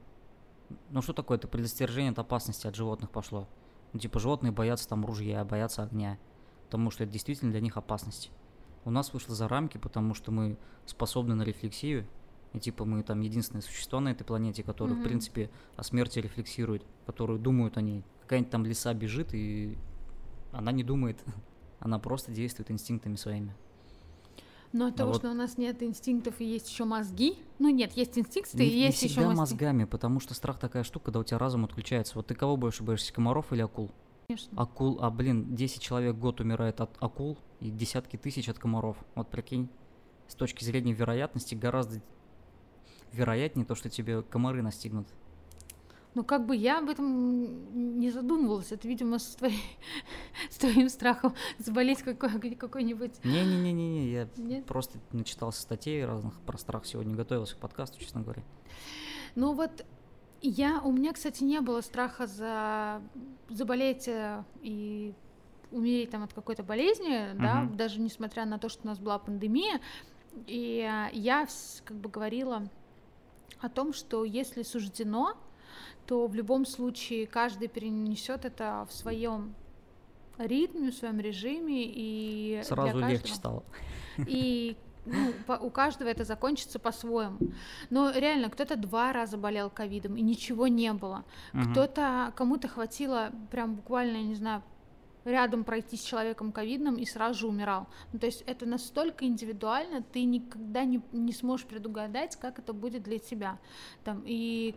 Ну 0.91 1.01
что 1.03 1.13
такое? 1.13 1.39
Это 1.39 1.49
предостережение 1.49 2.13
от 2.13 2.19
опасности 2.19 2.67
от 2.67 2.75
животных 2.75 3.11
пошло. 3.11 3.49
Ну, 3.93 4.01
типа 4.01 4.21
животные 4.21 4.53
боятся 4.53 4.89
там 4.89 5.07
ружья, 5.07 5.45
боятся 5.45 5.83
огня 5.83 6.19
потому 6.69 6.91
что 6.91 7.05
это 7.05 7.13
действительно 7.15 7.51
для 7.51 7.63
них 7.63 7.79
опасность. 7.79 8.31
У 8.85 8.91
нас 8.91 9.15
вышло 9.15 9.35
за 9.35 9.49
рамки, 9.49 9.79
потому 9.79 10.13
что 10.13 10.31
мы 10.31 10.59
способны 10.85 11.35
на 11.35 11.43
рефлексию, 11.43 12.07
и 12.53 12.61
типа 12.61 12.85
мы 12.85 13.03
там 13.03 13.21
единственное 13.21 13.63
существо 13.63 14.01
на 14.01 14.11
этой 14.11 14.25
планете, 14.25 14.63
которое, 14.63 14.93
mm-hmm. 14.93 15.01
в 15.01 15.05
принципе, 15.05 15.51
о 15.77 15.83
смерти 15.83 16.19
рефлексирует, 16.19 16.85
которые 17.07 17.39
думают 17.39 17.79
о 17.79 17.81
ней. 17.81 18.05
Какая-нибудь 18.21 18.51
там 18.51 18.67
лиса 18.67 18.93
бежит, 18.93 19.33
и 19.33 19.79
она 20.53 20.71
не 20.71 20.85
думает, 20.85 21.19
она 21.81 21.99
просто 21.99 22.33
действует 22.33 22.71
инстинктами 22.71 23.17
своими. 23.17 23.57
Но 24.73 24.89
от 24.89 24.97
того, 24.97 25.13
вот... 25.13 25.21
что 25.21 25.31
у 25.31 25.35
нас 25.35 25.57
нет 25.57 25.83
инстинктов 25.83 26.39
и 26.43 26.45
есть 26.45 26.69
еще 26.69 26.85
мозги, 26.85 27.39
ну 27.59 27.71
нет, 27.71 27.93
есть 27.93 28.19
инстинкты 28.19 28.59
не, 28.59 28.67
и 28.67 28.79
есть 28.79 29.03
не 29.03 29.09
еще 29.09 29.23
мозги. 29.23 29.39
мозгами, 29.39 29.85
потому 29.85 30.21
что 30.21 30.35
страх 30.35 30.59
такая 30.59 30.83
штука, 30.83 31.07
когда 31.07 31.21
у 31.21 31.25
тебя 31.25 31.39
разум 31.39 31.65
отключается. 31.65 32.17
Вот 32.17 32.27
ты 32.27 32.35
кого 32.35 32.59
больше 32.59 32.83
боишься, 32.83 33.11
комаров 33.11 33.55
или 33.55 33.63
акул? 33.63 33.91
Конечно. 34.31 34.61
Акул, 34.61 34.99
а 35.01 35.11
блин, 35.11 35.57
10 35.57 35.81
человек 35.81 36.15
в 36.17 36.19
год 36.19 36.41
умирает 36.41 36.83
от 36.83 36.91
акул 37.03 37.39
и 37.61 37.71
десятки 37.71 38.19
тысяч 38.19 38.51
от 38.51 38.59
комаров. 38.59 38.99
Вот 39.15 39.31
прикинь, 39.31 39.71
с 40.27 40.35
точки 40.35 40.65
зрения 40.65 40.93
вероятности 40.93 41.55
гораздо 41.55 42.03
вероятнее 43.11 43.65
то, 43.65 43.75
что 43.75 43.89
тебе 43.89 44.21
комары 44.21 44.61
настигнут. 44.61 45.09
Ну, 46.13 46.25
как 46.25 46.45
бы 46.45 46.55
я 46.55 46.81
об 46.81 46.91
этом 46.91 47.99
не 47.99 48.11
задумывалась. 48.11 48.71
Это, 48.71 48.87
видимо, 48.87 49.19
с, 49.19 49.35
твоей, 49.35 49.63
с 50.51 50.59
твоим 50.59 50.91
страхом 50.91 51.35
заболеть 51.57 52.03
какой, 52.03 52.55
какой-нибудь... 52.55 53.25
Не-не-не-не, 53.25 54.13
я 54.13 54.29
Нет? 54.37 54.67
просто 54.67 54.99
начитался 55.11 55.63
статей 55.63 56.05
разных 56.05 56.39
про 56.41 56.59
страх 56.59 56.85
сегодня, 56.85 57.17
готовился 57.17 57.57
к 57.57 57.61
подкасту, 57.61 57.99
честно 57.99 58.21
говоря. 58.21 58.43
Ну 59.37 59.55
вот 59.55 59.87
я, 60.41 60.81
у 60.83 60.93
меня, 60.93 61.13
кстати, 61.13 61.43
не 61.43 61.61
было 61.61 61.81
страха 61.81 62.27
за 62.27 63.03
заболеть 63.49 64.09
э, 64.09 64.45
и 64.63 65.15
умереть 65.71 66.11
там 66.11 66.23
от 66.23 66.33
какой-то 66.33 66.63
болезни, 66.63 67.33
uh-huh. 67.33 67.41
да, 67.41 67.69
даже 67.75 68.01
несмотря 68.01 68.45
на 68.47 68.59
то, 68.59 68.69
что 68.69 68.83
у 68.85 68.87
нас 68.87 68.99
была 68.99 69.19
пандемия. 69.19 69.81
И 70.47 70.81
э, 70.81 71.15
я 71.15 71.47
как 71.85 71.97
бы 71.97 72.09
говорила 72.09 72.69
о 73.61 73.69
том, 73.69 73.93
что 73.93 74.25
если 74.25 74.63
суждено, 74.63 75.37
то 76.07 76.27
в 76.27 76.35
любом 76.35 76.65
случае 76.65 77.27
каждый 77.27 77.69
перенесет 77.69 78.45
это 78.45 78.87
в 78.89 78.93
своем 78.93 79.55
ритме, 80.39 80.91
в 80.91 80.95
своем 80.95 81.19
режиме 81.19 81.85
и 81.85 82.63
сразу 82.65 82.99
легче 82.99 83.35
стало. 83.35 83.65
И 84.19 84.77
ну, 85.09 85.33
по, 85.47 85.53
у 85.55 85.71
каждого 85.71 86.09
это 86.09 86.25
закончится 86.25 86.79
по-своему. 86.79 87.39
Но 87.91 88.11
реально, 88.11 88.51
кто-то 88.51 88.77
два 88.77 89.13
раза 89.13 89.37
болел 89.37 89.71
ковидом, 89.71 90.17
и 90.17 90.23
ничего 90.23 90.67
не 90.69 90.93
было. 90.93 91.25
Угу. 91.55 91.71
Кто-то, 91.71 92.33
кому-то 92.37 92.69
хватило 92.69 93.31
прям 93.51 93.75
буквально, 93.75 94.17
я 94.17 94.23
не 94.23 94.35
знаю, 94.35 94.63
рядом 95.25 95.65
пройти 95.65 95.97
с 95.97 96.03
человеком 96.03 96.53
ковидным 96.53 96.97
и 96.97 97.05
сразу 97.05 97.41
же 97.41 97.47
умирал. 97.49 97.87
Ну, 98.13 98.19
то 98.19 98.27
есть 98.27 98.43
это 98.43 98.67
настолько 98.67 99.27
индивидуально, 99.27 100.03
ты 100.03 100.25
никогда 100.25 100.85
не, 100.85 101.03
не 101.13 101.33
сможешь 101.33 101.67
предугадать, 101.67 102.37
как 102.37 102.59
это 102.59 102.73
будет 102.73 103.03
для 103.03 103.19
тебя. 103.19 103.59
Там, 104.05 104.23
и 104.25 104.75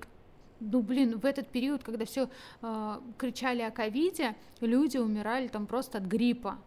ну, 0.60 0.82
блин, 0.82 1.20
в 1.20 1.26
этот 1.26 1.48
период, 1.48 1.84
когда 1.84 2.06
все 2.06 2.30
э, 2.62 3.00
кричали 3.18 3.62
о 3.62 3.72
ковиде, 3.72 4.36
люди 4.60 4.98
умирали 4.98 5.48
там 5.48 5.66
просто 5.66 5.98
от 5.98 6.06
гриппа. 6.06 6.60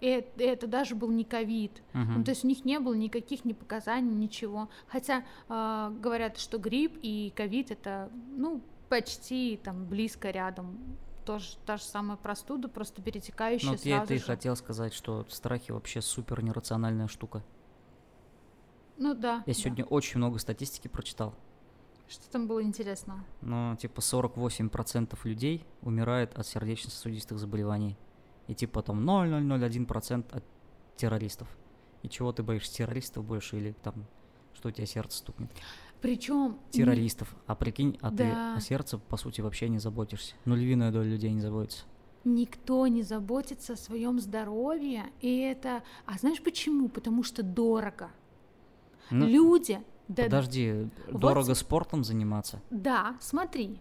И 0.00 0.06
это, 0.06 0.42
это 0.42 0.66
даже 0.66 0.94
был 0.94 1.10
не 1.10 1.24
ковид. 1.24 1.82
Uh-huh. 1.92 2.18
Ну, 2.18 2.24
то 2.24 2.30
есть 2.30 2.44
у 2.44 2.48
них 2.48 2.64
не 2.64 2.78
было 2.78 2.94
никаких 2.94 3.44
ни 3.44 3.52
показаний, 3.52 4.14
ничего. 4.14 4.68
Хотя 4.86 5.24
э, 5.48 5.92
говорят, 6.00 6.38
что 6.38 6.58
грипп 6.58 6.98
и 7.02 7.32
ковид 7.34 7.70
это 7.70 8.10
ну, 8.36 8.62
почти 8.88 9.58
там 9.62 9.86
близко 9.86 10.30
рядом. 10.30 10.78
Тоже 11.24 11.56
та 11.66 11.76
же 11.76 11.82
самая 11.82 12.16
простуда, 12.16 12.68
просто 12.68 13.02
перетекающая 13.02 13.68
ну, 13.68 13.76
вот 13.76 13.84
я 13.84 14.02
это 14.02 14.14
и 14.14 14.18
хотел 14.18 14.56
сказать, 14.56 14.94
что 14.94 15.26
страхи 15.28 15.72
вообще 15.72 16.00
супер 16.00 16.42
нерациональная 16.42 17.08
штука. 17.08 17.42
Ну 18.96 19.14
да. 19.14 19.42
Я 19.46 19.52
сегодня 19.52 19.84
да. 19.84 19.90
очень 19.90 20.18
много 20.18 20.38
статистики 20.38 20.88
прочитал. 20.88 21.34
Что 22.08 22.30
там 22.30 22.46
было 22.46 22.62
интересно? 22.62 23.24
Ну, 23.42 23.76
типа 23.76 24.00
48% 24.00 25.18
людей 25.24 25.66
умирает 25.82 26.36
от 26.38 26.46
сердечно-сосудистых 26.46 27.38
заболеваний 27.38 27.98
и 28.48 28.54
типа 28.54 28.82
там 28.82 29.08
0,001% 29.08 30.36
от 30.36 30.44
террористов. 30.96 31.48
И 32.02 32.08
чего 32.08 32.32
ты 32.32 32.42
боишься, 32.42 32.74
террористов 32.74 33.24
больше 33.24 33.56
или 33.56 33.72
там, 33.82 34.06
что 34.54 34.68
у 34.68 34.72
тебя 34.72 34.86
сердце 34.86 35.18
стукнет? 35.18 35.50
Причем 36.00 36.58
террористов. 36.70 37.32
Не... 37.32 37.38
А 37.46 37.54
прикинь, 37.54 37.98
а 38.00 38.10
да. 38.10 38.16
ты 38.16 38.58
о 38.58 38.60
сердце, 38.60 38.98
по 38.98 39.16
сути, 39.16 39.40
вообще 39.40 39.68
не 39.68 39.78
заботишься. 39.78 40.34
Ну, 40.44 40.56
львиная 40.56 40.90
доля 40.90 41.10
людей 41.10 41.32
не 41.32 41.40
заботится. 41.40 41.84
Никто 42.24 42.86
не 42.86 43.02
заботится 43.02 43.74
о 43.74 43.76
своем 43.76 44.18
здоровье, 44.20 45.06
и 45.20 45.38
это... 45.38 45.82
А 46.04 46.18
знаешь 46.18 46.42
почему? 46.42 46.88
Потому 46.88 47.22
что 47.22 47.42
дорого. 47.42 48.10
Ну, 49.10 49.26
Люди 49.26 49.80
да, 50.08 50.24
Подожди, 50.24 50.88
вот, 51.10 51.20
дорого 51.20 51.54
спортом 51.54 52.02
заниматься? 52.02 52.62
Да, 52.70 53.16
смотри, 53.20 53.78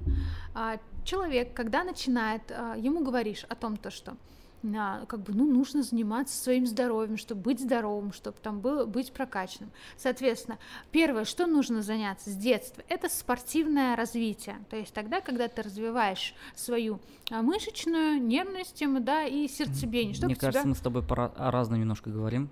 а, 0.53 0.77
человек, 1.05 1.53
когда 1.53 1.85
начинает, 1.85 2.51
а, 2.51 2.75
ему 2.75 3.01
говоришь 3.01 3.45
о 3.45 3.55
том, 3.55 3.77
то, 3.77 3.89
что 3.89 4.17
как 4.61 5.21
бы, 5.21 5.33
ну, 5.33 5.45
нужно 5.45 5.83
заниматься 5.83 6.35
своим 6.35 6.65
здоровьем, 6.65 7.17
чтобы 7.17 7.41
быть 7.41 7.59
здоровым, 7.59 8.11
чтобы 8.11 8.37
там 8.41 8.59
было, 8.59 8.85
быть 8.85 9.11
прокачанным. 9.11 9.71
Соответственно, 9.97 10.57
первое, 10.91 11.25
что 11.25 11.45
нужно 11.45 11.81
заняться 11.81 12.29
с 12.29 12.35
детства, 12.35 12.83
это 12.89 13.09
спортивное 13.09 13.95
развитие. 13.95 14.57
То 14.69 14.75
есть 14.75 14.93
тогда, 14.93 15.21
когда 15.21 15.47
ты 15.47 15.61
развиваешь 15.61 16.33
свою 16.55 16.99
а, 17.31 17.41
мышечную, 17.41 18.21
нервную 18.21 18.65
систему, 18.65 18.99
да, 18.99 19.25
и 19.25 19.47
сердцебиение. 19.47 20.15
Мне 20.23 20.35
кажется, 20.35 20.61
тебя... 20.61 20.69
мы 20.69 20.75
с 20.75 20.79
тобой 20.79 21.03
про 21.03 21.31
разное 21.37 21.79
немножко 21.79 22.09
говорим. 22.09 22.49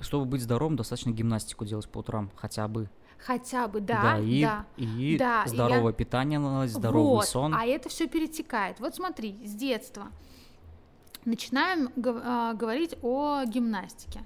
Чтобы 0.00 0.24
быть 0.24 0.42
здоровым, 0.42 0.76
достаточно 0.76 1.10
гимнастику 1.10 1.64
делать 1.64 1.88
по 1.88 1.98
утрам, 1.98 2.30
хотя 2.34 2.66
бы. 2.68 2.90
Хотя 3.18 3.68
бы, 3.68 3.80
да, 3.80 4.02
да, 4.02 4.18
и, 4.18 4.42
да, 4.42 4.66
и 4.76 5.16
да, 5.16 5.44
здоровое 5.46 5.92
я... 5.92 5.96
питание, 5.96 6.68
здоровый 6.68 7.16
вот, 7.16 7.26
сон. 7.26 7.54
А 7.54 7.64
это 7.64 7.88
все 7.88 8.06
перетекает. 8.06 8.80
Вот 8.80 8.96
смотри, 8.96 9.38
с 9.46 9.54
детства 9.54 10.08
начинаем 11.24 11.90
а, 12.04 12.54
говорить 12.54 12.96
о 13.02 13.44
гимнастике. 13.44 14.22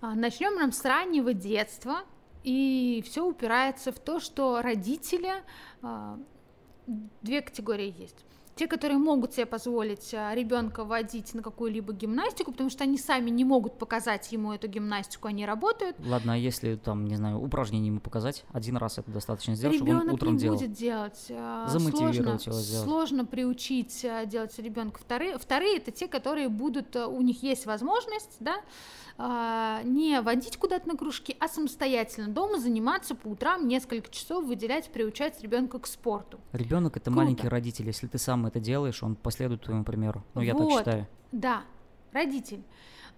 А, 0.00 0.14
Начнем 0.14 0.54
нам 0.54 0.72
с 0.72 0.84
раннего 0.84 1.32
детства, 1.32 2.00
и 2.44 3.02
все 3.06 3.26
упирается 3.26 3.92
в 3.92 3.98
то, 3.98 4.20
что 4.20 4.62
родители, 4.62 5.32
а, 5.82 6.18
две 7.22 7.42
категории 7.42 7.94
есть. 7.98 8.24
Те, 8.58 8.66
которые 8.66 8.98
могут 8.98 9.34
себе 9.34 9.46
позволить 9.46 10.12
а, 10.12 10.34
ребенка 10.34 10.82
водить 10.84 11.32
на 11.32 11.42
какую-либо 11.42 11.92
гимнастику, 11.92 12.50
потому 12.50 12.70
что 12.70 12.82
они 12.82 12.98
сами 12.98 13.30
не 13.30 13.44
могут 13.44 13.78
показать 13.78 14.32
ему 14.32 14.52
эту 14.52 14.66
гимнастику, 14.66 15.28
они 15.28 15.46
работают. 15.46 15.96
Ладно, 16.04 16.32
а 16.34 16.36
если 16.36 16.74
там, 16.74 17.06
не 17.06 17.14
знаю, 17.14 17.38
упражнение 17.40 17.86
ему 17.88 18.00
показать, 18.00 18.44
один 18.52 18.76
раз 18.76 18.98
это 18.98 19.10
достаточно 19.12 19.54
сделать, 19.54 19.76
Ребенок 19.76 19.96
чтобы 20.02 20.08
он 20.08 20.14
утром 20.14 20.32
не 20.34 20.38
делал. 20.40 20.56
будет 20.58 20.72
делать. 20.72 21.26
а, 21.30 21.68
Замотивировать 21.68 22.16
сложно, 22.16 22.50
его 22.50 22.60
сделать. 22.60 22.84
Сложно 22.84 23.24
приучить 23.24 24.04
а, 24.04 24.26
делать 24.26 24.58
ребенка. 24.58 24.98
Вторые, 25.00 25.38
вторые 25.38 25.76
это 25.76 25.92
те, 25.92 26.08
которые 26.08 26.48
будут, 26.48 26.96
у 26.96 27.20
них 27.22 27.44
есть 27.44 27.64
возможность, 27.64 28.36
да, 28.40 28.56
а, 29.18 29.82
не 29.82 30.20
водить 30.20 30.56
куда-то 30.56 30.88
на 30.88 30.96
кружки, 30.96 31.36
а 31.40 31.48
самостоятельно 31.48 32.28
дома 32.28 32.58
заниматься 32.60 33.16
по 33.16 33.28
утрам 33.28 33.66
несколько 33.66 34.08
часов, 34.10 34.44
выделять, 34.44 34.90
приучать 34.92 35.42
ребенка 35.42 35.80
к 35.80 35.86
спорту. 35.88 36.38
Ребенок 36.52 36.96
это 36.96 37.06
Круто. 37.06 37.18
маленький 37.18 37.48
родитель. 37.48 37.86
Если 37.86 38.06
ты 38.06 38.16
сам 38.18 38.46
это 38.46 38.60
делаешь, 38.60 39.02
он 39.02 39.16
последует 39.16 39.62
твоему 39.62 39.82
примеру. 39.84 40.24
Ну, 40.34 40.40
я 40.42 40.52
так 40.54 40.62
Вот. 40.62 40.78
считаю. 40.78 41.08
Да, 41.32 41.62
родитель. 42.12 42.62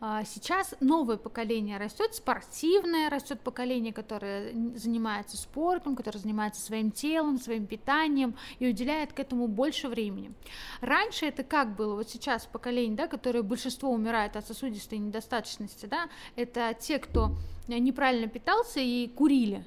А, 0.00 0.24
Сейчас 0.24 0.74
новое 0.80 1.18
поколение 1.18 1.76
растет, 1.76 2.14
спортивное 2.14 3.10
растет 3.10 3.40
поколение, 3.40 3.92
которое 3.92 4.52
занимается 4.74 5.36
спортом, 5.36 5.94
которое 5.94 6.18
занимается 6.18 6.62
своим 6.62 6.90
телом, 6.90 7.38
своим 7.38 7.66
питанием 7.66 8.34
и 8.58 8.68
уделяет 8.68 9.12
к 9.12 9.20
этому 9.20 9.46
больше 9.46 9.88
времени. 9.88 10.32
Раньше 10.80 11.26
это 11.26 11.44
как 11.44 11.76
было? 11.76 11.96
Вот 11.96 12.08
сейчас 12.08 12.46
поколение, 12.46 12.96
да, 12.96 13.08
которое 13.08 13.42
большинство 13.42 13.90
умирает 13.90 14.36
от 14.36 14.46
сосудистой 14.46 14.98
недостаточности, 14.98 15.84
да, 15.84 16.08
это 16.34 16.74
те, 16.80 16.98
кто 16.98 17.36
э, 17.68 17.78
неправильно 17.78 18.28
питался 18.28 18.80
и 18.80 19.06
курили, 19.08 19.64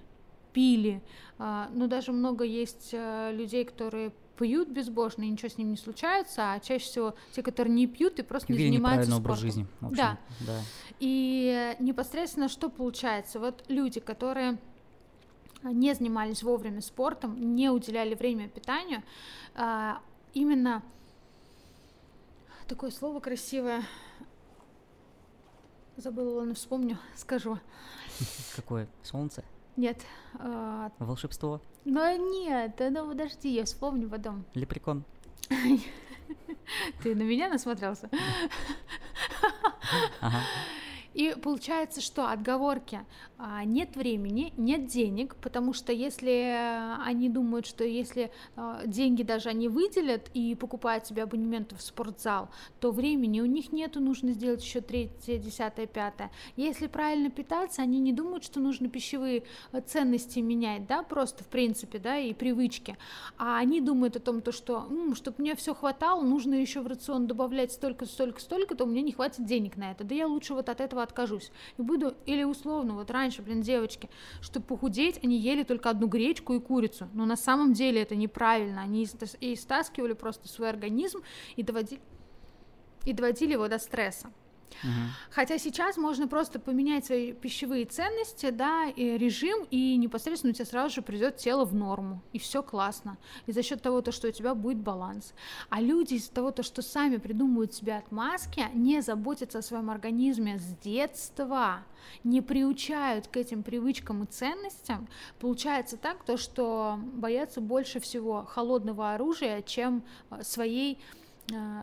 пили. 0.51 1.03
А, 1.37 1.69
Ну, 1.73 1.87
даже 1.87 2.11
много 2.11 2.43
есть 2.43 2.89
э, 2.91 3.31
людей, 3.33 3.65
которые 3.65 4.11
пьют 4.37 4.69
безбожно, 4.69 5.23
и 5.23 5.29
ничего 5.29 5.49
с 5.49 5.57
ним 5.57 5.71
не 5.71 5.77
случается, 5.77 6.53
а 6.53 6.59
чаще 6.59 6.85
всего 6.85 7.15
те, 7.33 7.43
которые 7.43 7.73
не 7.73 7.87
пьют 7.87 8.19
и 8.19 8.23
просто 8.23 8.51
не 8.51 8.57
Вели 8.57 8.69
занимаются 8.71 9.11
неправильный 9.11 9.13
спортом. 9.13 9.31
образ 9.31 9.39
жизни. 9.39 9.67
В 9.79 9.85
общем, 9.87 9.95
Да. 9.97 10.17
да. 10.47 10.61
И 10.99 11.75
непосредственно 11.79 12.49
что 12.49 12.69
получается? 12.69 13.39
Вот 13.39 13.63
люди, 13.67 13.99
которые 13.99 14.57
не 15.63 15.93
занимались 15.93 16.43
вовремя 16.43 16.81
спортом, 16.81 17.55
не 17.55 17.69
уделяли 17.69 18.15
время 18.15 18.49
питанию, 18.49 19.01
а, 19.55 20.01
именно 20.33 20.81
такое 22.67 22.91
слово 22.91 23.19
красивое, 23.19 23.83
забыла, 25.95 26.39
ладно, 26.39 26.53
вспомню, 26.55 26.97
скажу. 27.15 27.59
Какое? 28.55 28.87
Солнце? 29.03 29.43
Нет, 29.75 30.05
а, 30.35 30.91
Волшебство? 30.99 31.59
ну 31.85 32.31
нет, 32.45 32.79
ну 32.79 33.07
подожди, 33.07 33.49
я 33.49 33.65
вспомню 33.65 34.07
потом. 34.07 34.45
Лепрекон? 34.53 35.03
Ты 37.03 37.15
на 37.15 37.23
меня 37.23 37.49
насмотрелся? 37.49 38.09
Ага. 40.21 40.41
И 41.13 41.35
получается, 41.41 42.01
что 42.01 42.29
отговорки 42.29 43.05
а, 43.37 43.63
нет 43.65 43.95
времени, 43.95 44.53
нет 44.57 44.87
денег, 44.87 45.35
потому 45.35 45.73
что 45.73 45.91
если 45.91 46.31
э, 46.31 46.95
они 47.05 47.29
думают, 47.29 47.67
что 47.67 47.83
если 47.83 48.31
а, 48.55 48.81
деньги 48.85 49.21
даже 49.21 49.49
они 49.49 49.67
выделят 49.67 50.29
и 50.33 50.55
покупают 50.55 51.05
себе 51.05 51.23
абонементы 51.23 51.75
в 51.75 51.81
спортзал, 51.81 52.49
то 52.79 52.91
времени 52.91 53.41
у 53.41 53.45
них 53.45 53.71
нету, 53.71 53.99
нужно 53.99 54.31
сделать 54.31 54.63
еще 54.63 54.81
третье, 54.81 55.37
десятое, 55.37 55.85
пятое. 55.85 56.31
Если 56.55 56.87
правильно 56.87 57.29
питаться, 57.29 57.81
они 57.83 57.99
не 57.99 58.13
думают, 58.13 58.43
что 58.43 58.59
нужно 58.59 58.89
пищевые 58.89 59.43
э, 59.71 59.81
ценности 59.81 60.39
менять, 60.39 60.87
да, 60.87 61.03
просто 61.03 61.43
в 61.43 61.47
принципе, 61.47 61.99
да, 61.99 62.17
и 62.17 62.33
привычки, 62.33 62.97
а 63.37 63.59
они 63.59 63.81
думают 63.81 64.15
о 64.15 64.19
том, 64.19 64.41
то, 64.41 64.51
что, 64.51 64.87
чтобы 65.13 65.35
мне 65.39 65.55
все 65.55 65.75
хватало, 65.75 66.21
нужно 66.21 66.55
еще 66.55 66.81
в 66.81 66.87
рацион 66.87 67.27
добавлять 67.27 67.71
столько, 67.71 68.05
столько, 68.05 68.39
столько, 68.39 68.75
то 68.75 68.85
у 68.85 68.87
меня 68.87 69.01
не 69.01 69.11
хватит 69.11 69.45
денег 69.45 69.77
на 69.77 69.91
это, 69.91 70.03
да 70.03 70.15
я 70.15 70.27
лучше 70.27 70.55
вот 70.55 70.69
от 70.69 70.81
этого 70.81 71.02
откажусь. 71.03 71.51
И 71.77 71.81
буду, 71.81 72.15
или 72.25 72.43
условно, 72.43 72.95
вот 72.95 73.11
раньше, 73.11 73.41
блин, 73.41 73.61
девочки, 73.61 74.09
чтобы 74.41 74.65
похудеть, 74.65 75.19
они 75.23 75.37
ели 75.37 75.63
только 75.63 75.89
одну 75.89 76.07
гречку 76.07 76.53
и 76.53 76.59
курицу. 76.59 77.09
Но 77.13 77.25
на 77.25 77.35
самом 77.35 77.73
деле 77.73 78.01
это 78.01 78.15
неправильно. 78.15 78.81
Они 78.81 79.07
и 79.39 79.55
стаскивали 79.55 80.13
просто 80.13 80.47
свой 80.47 80.69
организм 80.69 81.21
и 81.55 81.63
доводили, 81.63 82.01
и 83.05 83.13
доводили 83.13 83.53
его 83.53 83.67
до 83.67 83.79
стресса. 83.79 84.31
Хотя 85.29 85.57
сейчас 85.57 85.97
можно 85.97 86.27
просто 86.27 86.59
поменять 86.59 87.05
свои 87.05 87.33
пищевые 87.33 87.85
ценности, 87.85 88.49
да, 88.49 88.85
и 88.87 89.17
режим, 89.17 89.65
и 89.71 89.95
непосредственно 89.97 90.51
у 90.51 90.53
тебя 90.53 90.65
сразу 90.65 90.95
же 90.95 91.01
придет 91.01 91.37
тело 91.37 91.65
в 91.65 91.73
норму, 91.73 92.21
и 92.33 92.39
все 92.39 92.61
классно. 92.63 93.17
И 93.45 93.51
за 93.51 93.63
счет 93.63 93.81
того, 93.81 94.01
то, 94.01 94.11
что 94.11 94.27
у 94.27 94.31
тебя 94.31 94.55
будет 94.55 94.77
баланс. 94.77 95.33
А 95.69 95.81
люди 95.81 96.15
из-за 96.15 96.31
того, 96.31 96.51
то, 96.51 96.63
что 96.63 96.81
сами 96.81 97.17
придумывают 97.17 97.73
себе 97.73 97.95
отмазки, 97.95 98.65
не 98.73 99.01
заботятся 99.01 99.59
о 99.59 99.61
своем 99.61 99.89
организме 99.89 100.57
с 100.57 100.65
детства, 100.83 101.83
не 102.23 102.41
приучают 102.41 103.27
к 103.27 103.37
этим 103.37 103.63
привычкам 103.63 104.23
и 104.23 104.25
ценностям, 104.25 105.07
получается 105.39 105.97
так, 105.97 106.23
то, 106.23 106.37
что 106.37 106.99
боятся 107.13 107.61
больше 107.61 107.99
всего 107.99 108.43
холодного 108.43 109.13
оружия, 109.13 109.61
чем 109.61 110.03
э, 110.29 110.43
своей 110.43 110.99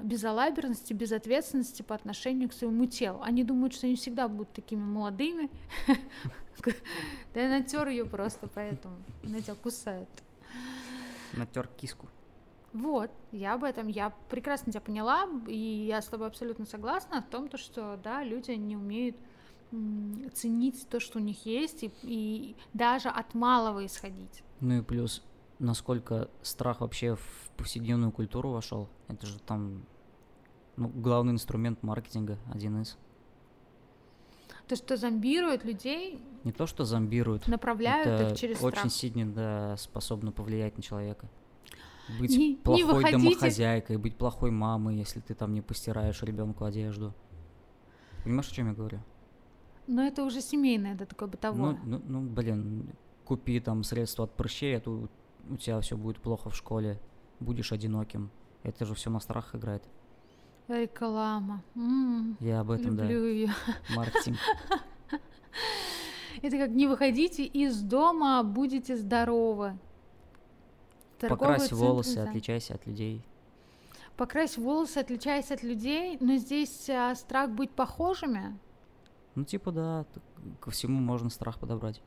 безалаберности, 0.02 0.92
безответственности 0.92 1.82
по 1.82 1.94
отношению 1.94 2.48
к 2.48 2.52
своему 2.52 2.86
телу. 2.86 3.20
Они 3.22 3.44
думают, 3.44 3.74
что 3.74 3.86
они 3.86 3.96
всегда 3.96 4.28
будут 4.28 4.52
такими 4.52 4.82
молодыми. 4.82 5.50
Да 7.32 7.40
я 7.40 7.48
натер 7.48 7.88
ее 7.88 8.04
просто 8.04 8.46
поэтому. 8.46 8.96
Она 9.24 9.40
тебя 9.40 9.54
кусает. 9.54 10.10
Натер 11.32 11.66
киску. 11.68 12.06
Вот, 12.74 13.10
я 13.32 13.54
об 13.54 13.64
этом, 13.64 13.88
я 13.88 14.10
прекрасно 14.28 14.70
тебя 14.70 14.82
поняла, 14.82 15.26
и 15.48 15.56
я 15.56 16.02
с 16.02 16.06
тобой 16.06 16.28
абсолютно 16.28 16.66
согласна 16.66 17.18
о 17.18 17.22
том, 17.22 17.48
то, 17.48 17.56
что, 17.56 17.98
да, 18.02 18.22
люди 18.22 18.52
не 18.52 18.76
умеют 18.76 19.16
ценить 20.34 20.86
то, 20.88 21.00
что 21.00 21.18
у 21.18 21.22
них 21.22 21.46
есть, 21.46 21.82
и, 21.82 21.90
и 22.02 22.56
даже 22.74 23.08
от 23.08 23.34
малого 23.34 23.86
исходить. 23.86 24.42
Ну 24.60 24.78
и 24.78 24.82
плюс, 24.82 25.22
насколько 25.60 26.28
страх 26.42 26.80
вообще 26.80 27.14
в 27.14 27.50
повседневную 27.56 28.10
культуру 28.10 28.50
вошел. 28.50 28.88
Это 29.08 29.26
же 29.26 29.38
там 29.38 29.84
ну, 30.76 30.88
главный 30.88 31.32
инструмент 31.32 31.82
маркетинга, 31.82 32.38
один 32.52 32.80
из. 32.82 32.98
То, 34.66 34.76
что 34.76 34.96
зомбирует 34.96 35.64
людей, 35.64 36.22
Не 36.44 36.52
то, 36.52 36.66
что 36.66 36.84
зомбируют, 36.84 37.46
направляют 37.48 38.06
это 38.08 38.32
их 38.32 38.38
через 38.38 38.62
очень 38.62 38.78
страх. 38.78 38.92
сильно 38.92 39.32
да, 39.32 39.76
способно 39.76 40.32
повлиять 40.32 40.76
на 40.76 40.82
человека. 40.82 41.28
Быть 42.18 42.30
Не- 42.30 42.50
не 42.50 42.56
плохой 42.56 42.84
выходите. 42.84 43.18
домохозяйкой, 43.18 43.96
быть 43.98 44.16
плохой 44.16 44.50
мамой, 44.50 44.96
если 44.96 45.20
ты 45.20 45.34
там 45.34 45.54
не 45.54 45.60
постираешь 45.60 46.22
ребенку 46.22 46.64
одежду. 46.64 47.14
Понимаешь, 48.24 48.48
о 48.50 48.54
чем 48.54 48.68
я 48.68 48.74
говорю? 48.74 49.00
Но 49.86 50.02
это 50.02 50.24
уже 50.24 50.40
семейное, 50.40 50.94
это 50.94 51.04
такое 51.04 51.28
бытовое. 51.28 51.78
Ну, 51.84 51.98
ну, 51.98 52.20
ну, 52.20 52.30
блин, 52.30 52.90
купи 53.24 53.60
там 53.60 53.82
средства 53.82 54.24
от 54.24 54.36
прыщей, 54.36 54.76
а 54.76 54.80
то 54.80 55.08
у- 55.50 55.56
тебя 55.56 55.80
все 55.80 55.96
будет 55.96 56.20
плохо 56.20 56.50
в 56.50 56.56
школе, 56.56 56.98
будешь 57.40 57.72
одиноким. 57.72 58.30
Это 58.62 58.84
же 58.84 58.94
все 58.94 59.10
на 59.10 59.20
страх 59.20 59.54
играет. 59.54 59.82
Реклама. 60.68 61.62
М, 61.74 62.36
Я 62.40 62.60
об 62.60 62.70
этом, 62.70 62.96
Люблю 62.96 63.24
ее. 63.26 63.46
да. 63.48 63.96
Маркетинг. 63.96 64.38
Это 66.42 66.56
как 66.58 66.70
не 66.70 66.86
выходите 66.86 67.44
из 67.44 67.80
дома, 67.82 68.42
будете 68.42 68.96
здоровы. 68.96 69.76
Торговые 71.18 71.38
Покрась 71.38 71.68
центры, 71.68 71.76
волосы, 71.76 72.14
да. 72.16 72.22
отличайся 72.30 72.74
от 72.74 72.86
людей. 72.86 73.22
Покрась 74.16 74.56
волосы, 74.56 74.98
отличаясь 74.98 75.50
от 75.50 75.62
людей, 75.62 76.16
но 76.20 76.36
здесь 76.36 76.88
а, 76.88 77.14
страх 77.14 77.50
быть 77.50 77.70
похожими, 77.70 78.58
Ну, 79.34 79.44
типа, 79.44 79.70
да, 79.72 80.06
ко 80.60 80.70
всему 80.70 80.98
можно 81.00 81.30
страх 81.30 81.58
подобрать. 81.58 82.02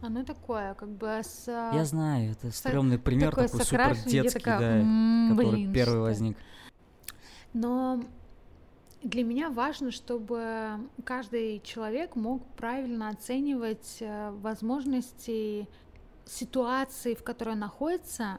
Оно 0.00 0.24
такое, 0.24 0.74
как 0.74 0.88
бы 0.90 1.08
с... 1.22 1.44
а, 1.48 1.72
Я 1.74 1.84
знаю, 1.84 2.32
это 2.32 2.50
стрёмный 2.50 2.98
пример 2.98 3.34
такой 3.34 3.48
с 3.48 3.64
супер 3.64 3.96
детский, 4.06 4.38
такая, 4.38 4.58
да, 4.58 4.80
«М, 4.80 5.36
который 5.36 5.52
блин, 5.52 5.72
первый 5.72 5.92
что?» 5.94 6.00
возник. 6.02 6.36
Но 7.52 8.02
для 9.02 9.24
меня 9.24 9.50
важно, 9.50 9.90
чтобы 9.90 10.78
каждый 11.04 11.60
человек 11.60 12.14
мог 12.16 12.44
правильно 12.56 13.08
оценивать 13.08 13.98
э, 14.00 14.30
возможности 14.30 15.68
ситуации, 16.24 17.14
в 17.14 17.22
которой 17.24 17.50
он 17.50 17.60
находится, 17.60 18.38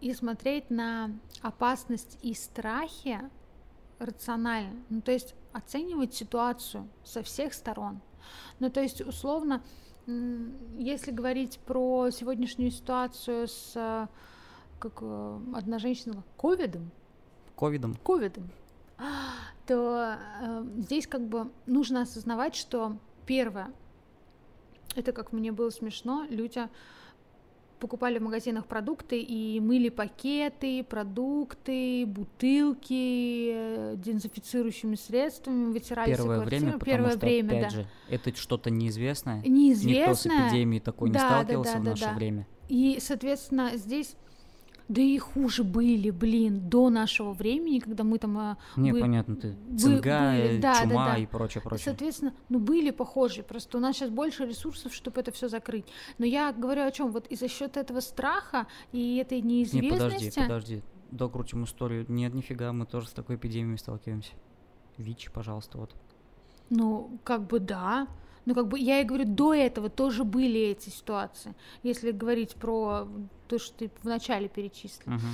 и 0.00 0.12
смотреть 0.12 0.70
на 0.70 1.10
опасность 1.40 2.18
и 2.22 2.34
страхи 2.34 3.18
рационально. 3.98 4.82
Ну, 4.90 5.00
то 5.00 5.12
есть 5.12 5.34
оценивать 5.52 6.14
ситуацию 6.14 6.88
со 7.04 7.22
всех 7.22 7.54
сторон. 7.54 8.00
Ну, 8.58 8.70
то 8.70 8.80
есть, 8.80 9.00
условно, 9.00 9.62
если 10.06 11.10
говорить 11.10 11.58
про 11.60 12.10
сегодняшнюю 12.10 12.70
ситуацию 12.70 13.48
с, 13.48 13.72
э, 13.74 14.06
как 14.78 14.98
э, 15.00 15.40
одна 15.54 15.78
женщина, 15.78 16.22
ковидом, 16.36 16.90
Ковидом. 17.56 17.94
ковидом, 18.04 18.50
то 19.66 20.16
э, 20.42 20.64
здесь 20.78 21.06
как 21.06 21.26
бы 21.26 21.50
нужно 21.66 22.02
осознавать, 22.02 22.54
что 22.54 22.98
первое, 23.24 23.72
это 24.94 25.12
как 25.12 25.32
мне 25.32 25.52
было 25.52 25.70
смешно, 25.70 26.26
люди 26.28 26.68
покупали 27.84 28.18
в 28.18 28.22
магазинах 28.22 28.64
продукты 28.66 29.20
и 29.20 29.60
мыли 29.60 29.90
пакеты, 29.90 30.82
продукты, 30.84 32.06
бутылки 32.06 33.50
э, 33.52 33.94
дезинфицирующими 33.98 34.94
средствами, 34.94 35.70
вытирали 35.70 36.08
Первое 36.08 36.38
всю 36.38 36.46
время, 36.46 36.60
квартиру. 36.62 36.78
потому 36.78 36.96
Первое 36.96 37.10
что, 37.10 37.26
время, 37.26 37.48
опять 37.48 37.62
да. 37.62 37.68
же, 37.68 37.86
это 38.08 38.34
что-то 38.34 38.70
неизвестное. 38.70 39.42
Неизвестное. 39.44 40.00
Никто 40.00 40.14
с 40.14 40.26
эпидемией 40.26 40.80
такой 40.80 41.10
не 41.10 41.12
Да, 41.14 41.20
да, 41.20 41.28
сталкивался 41.28 41.72
да, 41.74 41.78
в 41.78 41.84
да, 41.84 41.90
наше 41.90 42.04
да. 42.06 42.12
время. 42.14 42.46
И, 42.70 42.96
соответственно, 43.02 43.72
здесь 43.74 44.16
да 44.88 45.00
и 45.00 45.16
хуже 45.18 45.64
были, 45.64 46.10
блин, 46.10 46.68
до 46.68 46.90
нашего 46.90 47.32
времени, 47.32 47.78
когда 47.78 48.04
мы 48.04 48.18
там 48.18 48.36
а, 48.36 48.58
Не, 48.76 48.92
бы- 48.92 49.00
понятно, 49.00 49.36
ты 49.36 49.56
цинга, 49.78 50.32
были, 50.32 50.58
э, 50.58 50.60
да, 50.60 50.74
да, 50.74 50.82
чума 50.82 51.06
да. 51.06 51.18
и 51.18 51.26
прочее, 51.26 51.62
прочее. 51.62 51.84
Соответственно, 51.84 52.34
ну 52.48 52.58
были 52.58 52.90
похожие, 52.90 53.44
просто 53.44 53.78
у 53.78 53.80
нас 53.80 53.96
сейчас 53.96 54.10
больше 54.10 54.44
ресурсов, 54.44 54.92
чтобы 54.94 55.20
это 55.20 55.32
все 55.32 55.48
закрыть. 55.48 55.86
Но 56.18 56.26
я 56.26 56.52
говорю 56.52 56.82
о 56.82 56.90
чем? 56.90 57.10
Вот 57.12 57.26
и 57.28 57.36
за 57.36 57.48
счет 57.48 57.76
этого 57.76 58.00
страха 58.00 58.66
и 58.92 59.16
этой 59.16 59.40
Не, 59.40 59.58
неизвестности. 59.60 59.98
подожди, 59.98 60.30
подожди. 60.40 60.82
Докрутим 61.10 61.64
историю. 61.64 62.04
Нет, 62.08 62.34
нифига, 62.34 62.72
мы 62.72 62.86
тоже 62.86 63.08
с 63.08 63.12
такой 63.12 63.36
эпидемией 63.36 63.78
сталкиваемся. 63.78 64.32
ВИЧ, 64.98 65.30
пожалуйста, 65.32 65.78
вот. 65.78 65.94
Ну, 66.70 67.18
как 67.24 67.46
бы 67.46 67.58
да. 67.60 68.06
Ну, 68.46 68.54
как 68.54 68.68
бы 68.68 68.78
я 68.78 69.00
и 69.00 69.04
говорю, 69.04 69.24
до 69.24 69.54
этого 69.54 69.88
тоже 69.88 70.24
были 70.24 70.60
эти 70.60 70.90
ситуации. 70.90 71.54
Если 71.82 72.10
говорить 72.10 72.54
про 72.56 73.08
то, 73.48 73.58
что 73.58 73.74
ты 73.78 73.90
вначале 74.02 74.48
перечислил. 74.48 75.14
Мгм. 75.14 75.28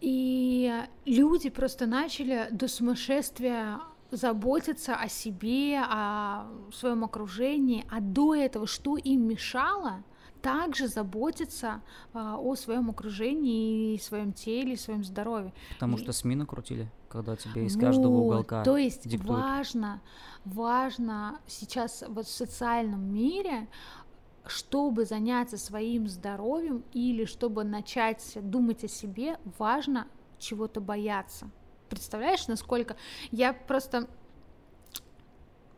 И 0.00 0.72
люди 1.04 1.50
просто 1.50 1.86
начали 1.86 2.48
до 2.50 2.68
сумасшествия 2.68 3.80
заботиться 4.10 4.96
о 4.96 5.08
себе, 5.08 5.80
о 5.82 6.46
своем 6.72 7.04
окружении, 7.04 7.84
а 7.90 8.00
до 8.00 8.34
этого 8.34 8.66
что 8.66 8.96
им 8.96 9.28
мешало, 9.28 10.02
также 10.40 10.88
заботиться 10.88 11.82
а, 12.12 12.38
о 12.38 12.54
своем 12.56 12.90
окружении, 12.90 13.94
и 13.94 13.98
своем 13.98 14.32
теле, 14.32 14.72
и 14.72 14.76
своем 14.76 15.04
здоровье. 15.04 15.52
Потому 15.74 15.96
И- 15.96 16.00
что 16.00 16.12
СМИ 16.12 16.36
накрутили, 16.36 16.90
когда 17.08 17.36
тебе 17.36 17.66
из 17.66 17.76
каждого 17.76 18.12
Вот, 18.14 18.26
уголка 18.26 18.64
То 18.64 18.76
есть 18.76 19.08
диктуют. 19.08 19.40
важно, 19.40 20.00
важно 20.44 21.40
сейчас 21.46 22.04
вот 22.08 22.26
в 22.26 22.30
социальном 22.30 23.12
мире, 23.12 23.68
чтобы 24.46 25.04
заняться 25.04 25.56
своим 25.58 26.08
здоровьем 26.08 26.82
или 26.92 27.24
чтобы 27.24 27.64
начать 27.64 28.36
думать 28.42 28.84
о 28.84 28.88
себе, 28.88 29.38
важно 29.58 30.06
чего-то 30.38 30.80
бояться. 30.80 31.50
Представляешь, 31.88 32.46
насколько 32.48 32.96
я 33.30 33.52
просто 33.52 34.08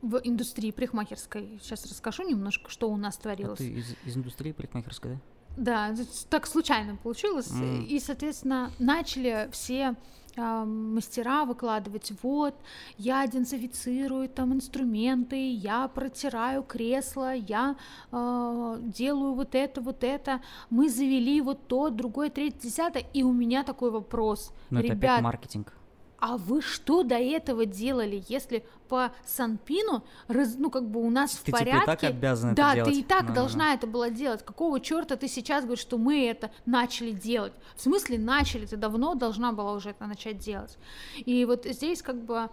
в 0.03 0.21
индустрии 0.25 0.73
парикмахерской 0.73 1.59
сейчас 1.63 1.87
расскажу 1.87 2.29
немножко, 2.29 2.71
что 2.71 2.91
у 2.91 2.97
нас 2.97 3.17
А 3.19 3.23
творилось. 3.23 3.59
ты 3.59 3.69
из, 3.69 3.95
из 4.05 4.17
индустрии 4.17 4.53
парикмахерской, 4.53 5.13
да? 5.13 5.21
Да, 5.57 5.95
так 6.31 6.47
случайно 6.47 6.97
получилось. 6.97 7.51
М. 7.51 7.85
И, 7.85 8.01
соответственно, 8.01 8.71
начали 8.79 9.49
все 9.53 9.97
а, 10.37 10.65
мастера 10.65 11.45
выкладывать, 11.45 12.13
вот, 12.23 12.55
я 12.97 13.27
дезинфицирую 13.27 14.31
там 14.31 14.55
инструменты, 14.55 15.53
я 15.53 15.89
протираю 15.89 16.63
кресло, 16.63 17.35
я 17.35 17.77
а, 18.11 18.79
делаю 18.81 19.35
вот 19.35 19.55
это, 19.55 19.83
вот 19.83 20.03
это, 20.05 20.41
мы 20.71 20.89
завели 20.89 21.41
вот 21.43 21.69
то, 21.69 21.91
другое, 21.91 22.31
третье, 22.31 22.61
десятое, 22.61 23.05
и 23.13 23.23
у 23.23 23.33
меня 23.33 23.63
такой 23.63 23.91
вопрос. 23.91 24.53
Но 24.71 24.81
это 24.81 24.95
опять 24.95 25.21
маркетинг. 25.21 25.75
А 26.23 26.37
вы 26.37 26.63
что 26.63 27.03
до 27.03 27.17
этого 27.17 27.67
делали, 27.67 28.23
если 28.29 28.65
по 28.89 29.11
Санпину, 29.27 30.05
раз- 30.29 30.55
ну, 30.57 30.71
как 30.71 30.89
бы 30.89 31.01
у 31.03 31.11
нас 31.11 31.33
в 31.33 31.41
Ты 31.41 31.47
типа 31.47 31.57
и 31.57 31.59
порядке... 31.59 31.87
так 31.87 32.05
обязан 32.05 32.51
это 32.51 32.63
да, 32.63 32.75
делать. 32.77 32.93
ты 32.93 33.01
и 33.01 33.03
так 33.03 33.23
Да-да-да. 33.23 33.35
должна 33.35 33.75
это 33.75 33.87
была 33.89 34.09
делать. 34.09 34.45
Какого 34.45 34.79
черта 34.79 35.17
ты 35.17 35.27
сейчас 35.27 35.65
говоришь, 35.65 35.83
что 35.83 35.99
мы 35.99 36.25
это 36.29 36.53
начали 36.65 37.11
делать? 37.11 37.53
В 37.75 37.83
смысле 37.83 38.19
начали? 38.19 38.67
Ты 38.67 38.77
давно 38.77 39.17
должна 39.17 39.51
была 39.51 39.73
уже 39.73 39.91
это 39.91 40.07
начать 40.07 40.39
делать. 40.39 40.79
И 41.17 41.45
вот 41.45 41.65
здесь 41.65 42.03
как 42.03 42.23
бы 42.25 42.51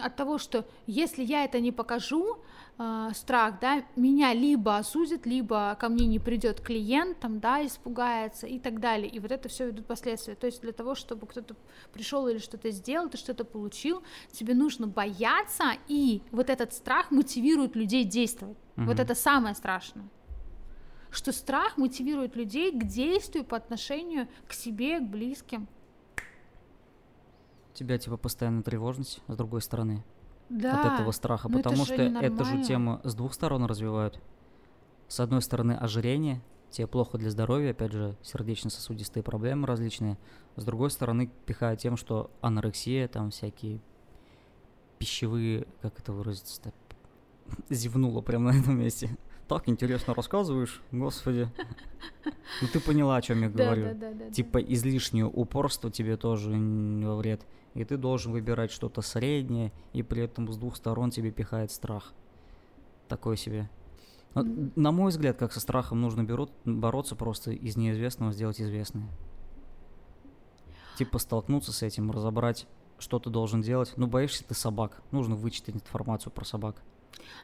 от 0.00 0.14
того, 0.14 0.38
что 0.38 0.64
если 0.86 1.24
я 1.24 1.44
это 1.44 1.58
не 1.58 1.72
покажу, 1.72 2.38
а, 2.82 3.12
страх, 3.12 3.60
да, 3.60 3.84
меня 3.94 4.32
либо 4.32 4.78
осудят, 4.78 5.26
либо 5.26 5.76
ко 5.78 5.90
мне 5.90 6.06
не 6.06 6.18
придет 6.18 6.62
клиент, 6.62 7.20
там, 7.20 7.38
да, 7.38 7.66
испугается 7.66 8.46
и 8.46 8.58
так 8.58 8.80
далее. 8.80 9.06
И 9.06 9.20
вот 9.20 9.30
это 9.32 9.50
все 9.50 9.66
ведут 9.66 9.84
последствия. 9.84 10.34
То 10.34 10.46
есть 10.46 10.62
для 10.62 10.72
того, 10.72 10.94
чтобы 10.94 11.26
кто-то 11.26 11.56
пришел 11.92 12.26
или 12.26 12.38
что-то 12.38 12.70
сделал, 12.70 13.10
ты 13.10 13.18
что-то 13.18 13.44
получил, 13.44 14.02
тебе 14.32 14.54
нужно 14.54 14.86
бояться, 14.86 15.72
и 15.88 16.22
вот 16.30 16.48
этот 16.48 16.72
страх 16.72 17.10
мотивирует 17.10 17.76
людей 17.76 18.04
действовать. 18.04 18.56
Вот 18.76 18.94
Мгм. 18.94 19.02
это 19.02 19.14
самое 19.14 19.54
страшное. 19.54 20.08
Что 21.10 21.32
страх 21.32 21.76
мотивирует 21.76 22.34
людей 22.34 22.72
к 22.72 22.84
действию 22.84 23.44
по 23.44 23.58
отношению 23.58 24.26
к 24.48 24.54
себе, 24.54 25.00
к 25.00 25.02
близким. 25.02 25.68
Тебя 27.74 27.98
типа 27.98 28.16
постоянная 28.16 28.62
тревожность, 28.62 29.20
с 29.28 29.36
другой 29.36 29.60
стороны, 29.60 30.02
Да. 30.50 30.80
от 30.80 30.94
этого 30.94 31.12
страха, 31.12 31.48
это 31.48 31.56
потому 31.56 31.84
же 31.86 31.94
что 31.94 32.02
эту 32.02 32.44
же 32.44 32.62
тему 32.62 33.00
с 33.04 33.14
двух 33.14 33.32
сторон 33.34 33.64
развивают. 33.64 34.20
С 35.08 35.20
одной 35.20 35.42
стороны, 35.42 35.72
ожирение, 35.72 36.42
тебе 36.70 36.86
плохо 36.86 37.18
для 37.18 37.30
здоровья, 37.30 37.70
опять 37.70 37.92
же, 37.92 38.16
сердечно-сосудистые 38.22 39.22
проблемы 39.22 39.66
различные. 39.66 40.18
С 40.56 40.64
другой 40.64 40.90
стороны, 40.90 41.30
пихают 41.46 41.80
тем, 41.80 41.96
что 41.96 42.30
анорексия, 42.40 43.08
там 43.08 43.30
всякие 43.30 43.80
пищевые, 44.98 45.66
как 45.82 45.98
это 45.98 46.12
выразиться-то, 46.12 46.72
зевнула 47.70 48.20
прямо 48.20 48.52
на 48.52 48.58
этом 48.58 48.78
месте. 48.78 49.16
Так 49.50 49.68
интересно 49.68 50.14
рассказываешь, 50.14 50.80
господи. 50.92 51.48
Ну 52.62 52.68
ты 52.72 52.78
поняла, 52.78 53.16
о 53.16 53.22
чем 53.22 53.42
я 53.42 53.48
говорю. 53.48 53.82
да, 53.86 53.94
да, 53.94 54.12
да, 54.12 54.24
да. 54.26 54.30
Типа 54.30 54.58
излишнее 54.58 55.26
упорство 55.26 55.90
тебе 55.90 56.16
тоже 56.16 56.52
н- 56.52 57.04
во 57.04 57.16
вред. 57.16 57.44
И 57.74 57.84
ты 57.84 57.96
должен 57.96 58.30
выбирать 58.30 58.70
что-то 58.70 59.02
среднее, 59.02 59.72
и 59.92 60.04
при 60.04 60.22
этом 60.22 60.50
с 60.52 60.56
двух 60.56 60.76
сторон 60.76 61.10
тебе 61.10 61.32
пихает 61.32 61.72
страх. 61.72 62.12
Такой 63.08 63.36
себе. 63.36 63.68
Вот, 64.34 64.46
М. 64.46 64.72
На 64.76 64.92
мой 64.92 65.10
взгляд, 65.10 65.36
как 65.36 65.52
со 65.52 65.58
страхом 65.58 66.00
нужно 66.00 66.22
берут, 66.22 66.52
бороться, 66.64 67.16
просто 67.16 67.50
из 67.50 67.76
неизвестного 67.76 68.32
сделать 68.32 68.60
известное. 68.60 69.08
Типа 70.96 71.18
столкнуться 71.18 71.72
с 71.72 71.82
этим, 71.82 72.12
разобрать, 72.12 72.68
что 73.00 73.18
ты 73.18 73.30
должен 73.30 73.62
делать. 73.62 73.94
Ну, 73.96 74.06
боишься 74.06 74.44
ты 74.44 74.54
собак. 74.54 75.02
Нужно 75.10 75.34
вычитать 75.34 75.74
информацию 75.74 76.32
про 76.32 76.44
собак. 76.44 76.82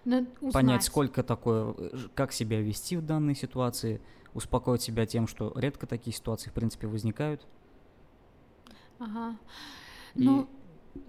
Но 0.05 0.19
узнать. 0.41 0.53
Понять, 0.53 0.83
сколько 0.85 1.23
такое, 1.23 1.75
э, 1.77 1.91
как 2.15 2.33
себя 2.33 2.61
вести 2.61 2.97
в 2.97 3.03
данной 3.05 3.35
ситуации, 3.35 4.01
успокоить 4.35 4.83
себя 4.83 5.07
тем, 5.07 5.27
что 5.27 5.53
редко 5.57 5.87
такие 5.87 6.15
ситуации, 6.15 6.51
в 6.51 6.53
принципе, 6.53 6.87
возникают. 6.87 7.47
Ага. 8.99 9.37
И- 10.15 10.25
Ну, 10.25 10.49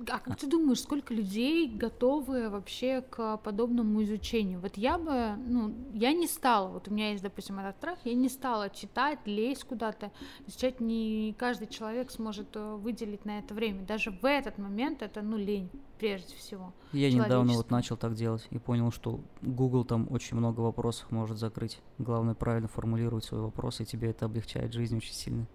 а 0.08 0.20
как 0.20 0.38
ты 0.38 0.48
думаешь, 0.48 0.82
сколько 0.82 1.14
людей 1.14 1.68
готовы 1.68 2.50
вообще 2.50 3.02
к 3.02 3.38
подобному 3.38 4.04
изучению? 4.04 4.60
Вот 4.60 4.78
я 4.78 4.98
бы, 4.98 5.36
ну, 5.48 5.74
я 5.94 6.14
не 6.14 6.28
стала, 6.28 6.70
вот 6.70 6.88
у 6.88 6.92
меня 6.94 7.12
есть, 7.12 7.24
допустим, 7.24 7.60
этот 7.60 7.76
страх, 7.78 8.00
я 8.04 8.14
не 8.14 8.30
стала 8.30 8.70
читать, 8.70 9.20
лезть 9.26 9.64
куда-то, 9.64 10.12
изучать 10.46 10.80
не 10.80 11.36
каждый 11.38 11.68
человек 11.68 12.12
сможет 12.12 12.56
э, 12.56 12.76
выделить 12.76 13.26
на 13.26 13.40
это 13.40 13.54
время. 13.54 13.86
Даже 13.86 14.12
в 14.12 14.26
этот 14.26 14.58
момент 14.58 15.02
это, 15.02 15.22
ну, 15.22 15.38
лень, 15.38 15.70
прежде 16.00 16.36
всего. 16.36 16.74
Я 16.94 17.12
недавно 17.12 17.54
вот 17.54 17.72
начал 17.72 17.98
так 17.98 18.14
делать 18.16 18.48
и 18.50 18.58
понял, 18.58 18.92
что 18.92 19.20
Google 19.42 19.86
там 19.86 20.08
очень 20.12 20.38
много 20.38 20.62
вопросов 20.62 21.12
может 21.12 21.38
закрыть. 21.38 21.80
Главное 21.98 22.36
правильно 22.36 22.68
формулировать 22.68 23.26
свой 23.26 23.42
вопрос, 23.42 23.82
и 23.82 23.86
тебе 23.86 24.10
это 24.10 24.26
облегчает 24.26 24.74
жизнь 24.74 24.98
очень 24.98 25.14
сильно. 25.14 25.48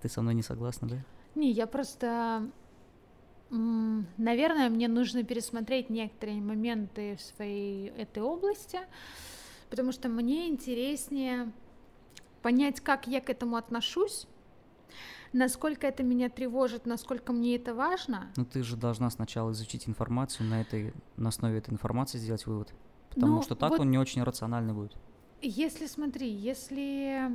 Ты 0.00 0.08
со 0.08 0.20
мной 0.22 0.34
не 0.34 0.42
согласна, 0.42 0.88
да? 0.88 1.04
Не, 1.34 1.50
я 1.50 1.66
просто, 1.66 2.48
наверное, 3.50 4.68
мне 4.70 4.88
нужно 4.88 5.22
пересмотреть 5.22 5.90
некоторые 5.90 6.40
моменты 6.40 7.16
в 7.16 7.20
своей 7.20 7.88
этой 7.90 8.22
области, 8.22 8.80
потому 9.70 9.92
что 9.92 10.08
мне 10.08 10.48
интереснее 10.48 11.52
понять, 12.42 12.80
как 12.80 13.06
я 13.06 13.20
к 13.20 13.30
этому 13.30 13.56
отношусь, 13.56 14.26
насколько 15.32 15.86
это 15.86 16.02
меня 16.02 16.28
тревожит, 16.28 16.86
насколько 16.86 17.32
мне 17.32 17.56
это 17.56 17.74
важно. 17.74 18.30
Но 18.36 18.44
ты 18.44 18.62
же 18.62 18.76
должна 18.76 19.10
сначала 19.10 19.52
изучить 19.52 19.88
информацию, 19.88 20.48
на 20.48 20.60
этой, 20.60 20.92
на 21.16 21.28
основе 21.30 21.58
этой 21.58 21.72
информации 21.72 22.18
сделать 22.18 22.46
вывод. 22.46 22.72
Потому 23.10 23.36
Ну, 23.36 23.42
что 23.42 23.54
так 23.54 23.70
вот- 23.70 23.80
он 23.80 23.90
не 23.90 23.98
очень 23.98 24.22
рациональный 24.22 24.74
будет. 24.74 24.94
Если, 25.42 25.86
смотри, 25.86 26.28
если... 26.30 27.30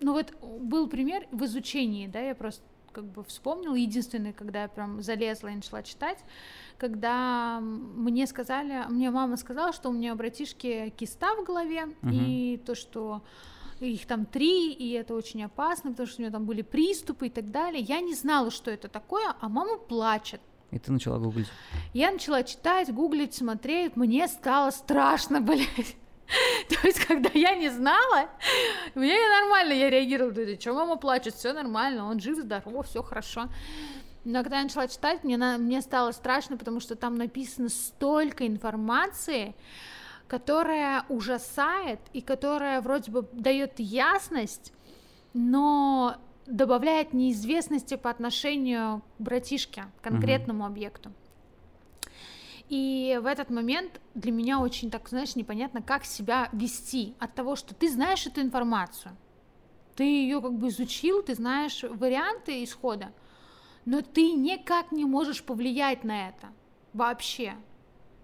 Ну 0.00 0.12
вот 0.14 0.34
был 0.60 0.88
пример 0.88 1.26
в 1.30 1.44
изучении, 1.44 2.06
да, 2.08 2.20
я 2.20 2.34
просто 2.34 2.64
как 2.92 3.04
бы 3.04 3.24
вспомнила, 3.24 3.74
единственный, 3.74 4.32
когда 4.32 4.62
я 4.62 4.68
прям 4.68 5.02
залезла 5.02 5.48
и 5.48 5.54
начала 5.56 5.82
читать, 5.82 6.18
когда 6.78 7.60
мне 7.60 8.26
сказали, 8.26 8.84
мне 8.88 9.10
мама 9.10 9.36
сказала, 9.36 9.72
что 9.72 9.88
у 9.88 9.92
меня 9.92 10.12
у 10.12 10.16
братишки 10.16 10.92
киста 10.96 11.34
в 11.36 11.44
голове, 11.44 11.86
Мгм. 12.02 12.12
и 12.12 12.56
то, 12.66 12.74
что 12.74 13.22
их 13.80 14.06
там 14.06 14.26
три, 14.26 14.72
и 14.72 14.92
это 14.92 15.14
очень 15.14 15.42
опасно, 15.44 15.90
потому 15.90 16.06
что 16.06 16.20
у 16.20 16.22
нее 16.22 16.30
там 16.32 16.44
были 16.44 16.62
приступы 16.62 17.26
и 17.26 17.30
так 17.30 17.50
далее. 17.50 17.82
Я 17.82 18.00
не 18.00 18.14
знала, 18.14 18.50
что 18.50 18.70
это 18.70 18.88
такое, 18.88 19.34
а 19.40 19.48
мама 19.48 19.76
плачет. 19.78 20.40
И 20.70 20.78
ты 20.78 20.90
начала 20.92 21.18
гуглить. 21.18 21.48
Я 21.92 22.12
начала 22.12 22.42
читать, 22.44 22.92
гуглить, 22.94 23.34
смотреть, 23.34 23.96
мне 23.96 24.26
стало 24.28 24.70
страшно, 24.70 25.40
блядь. 25.48 25.96
То 26.68 26.86
есть, 26.86 27.04
когда 27.04 27.30
я 27.34 27.54
не 27.54 27.68
знала, 27.68 28.28
мне 28.94 29.16
нормально, 29.40 29.72
я 29.72 29.90
реагировала, 29.90 30.32
да 30.32 30.60
что 30.60 30.72
мама 30.74 30.96
плачет, 30.96 31.34
все 31.34 31.52
нормально, 31.52 32.08
он 32.08 32.20
жив, 32.20 32.38
здоров, 32.38 32.86
все 32.86 33.02
хорошо. 33.02 33.48
Но 34.24 34.42
когда 34.42 34.58
я 34.58 34.64
начала 34.64 34.86
читать, 34.86 35.24
мне, 35.24 35.36
на, 35.36 35.58
мне 35.58 35.80
стало 35.80 36.12
страшно, 36.12 36.56
потому 36.56 36.80
что 36.80 36.94
там 36.94 37.16
написано 37.16 37.68
столько 37.68 38.46
информации, 38.46 39.54
которая 40.28 41.04
ужасает 41.08 41.98
и 42.12 42.20
которая 42.20 42.80
вроде 42.80 43.10
бы 43.10 43.28
дает 43.32 43.80
ясность, 43.80 44.72
но 45.34 46.16
добавляет 46.46 47.12
неизвестности 47.12 47.96
по 47.96 48.10
отношению 48.10 49.02
к 49.18 49.20
братишке, 49.20 49.86
конкретному 50.02 50.64
mm-hmm. 50.64 50.68
объекту. 50.68 51.12
И 52.72 53.20
в 53.22 53.26
этот 53.26 53.50
момент 53.50 54.00
для 54.14 54.32
меня 54.32 54.58
очень 54.58 54.90
так, 54.90 55.06
знаешь, 55.06 55.36
непонятно, 55.36 55.82
как 55.82 56.06
себя 56.06 56.48
вести 56.54 57.14
от 57.18 57.34
того, 57.34 57.54
что 57.54 57.74
ты 57.74 57.90
знаешь 57.90 58.26
эту 58.26 58.40
информацию, 58.40 59.14
ты 59.94 60.04
ее 60.04 60.40
как 60.40 60.54
бы 60.54 60.68
изучил, 60.68 61.22
ты 61.22 61.34
знаешь 61.34 61.82
варианты 61.82 62.64
исхода, 62.64 63.12
но 63.84 64.00
ты 64.00 64.32
никак 64.32 64.90
не 64.90 65.04
можешь 65.04 65.44
повлиять 65.44 66.02
на 66.02 66.30
это 66.30 66.48
вообще. 66.94 67.50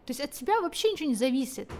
То 0.06 0.12
есть 0.12 0.20
от 0.22 0.32
тебя 0.32 0.62
вообще 0.62 0.92
ничего 0.92 1.10
не 1.10 1.14
зависит. 1.14 1.70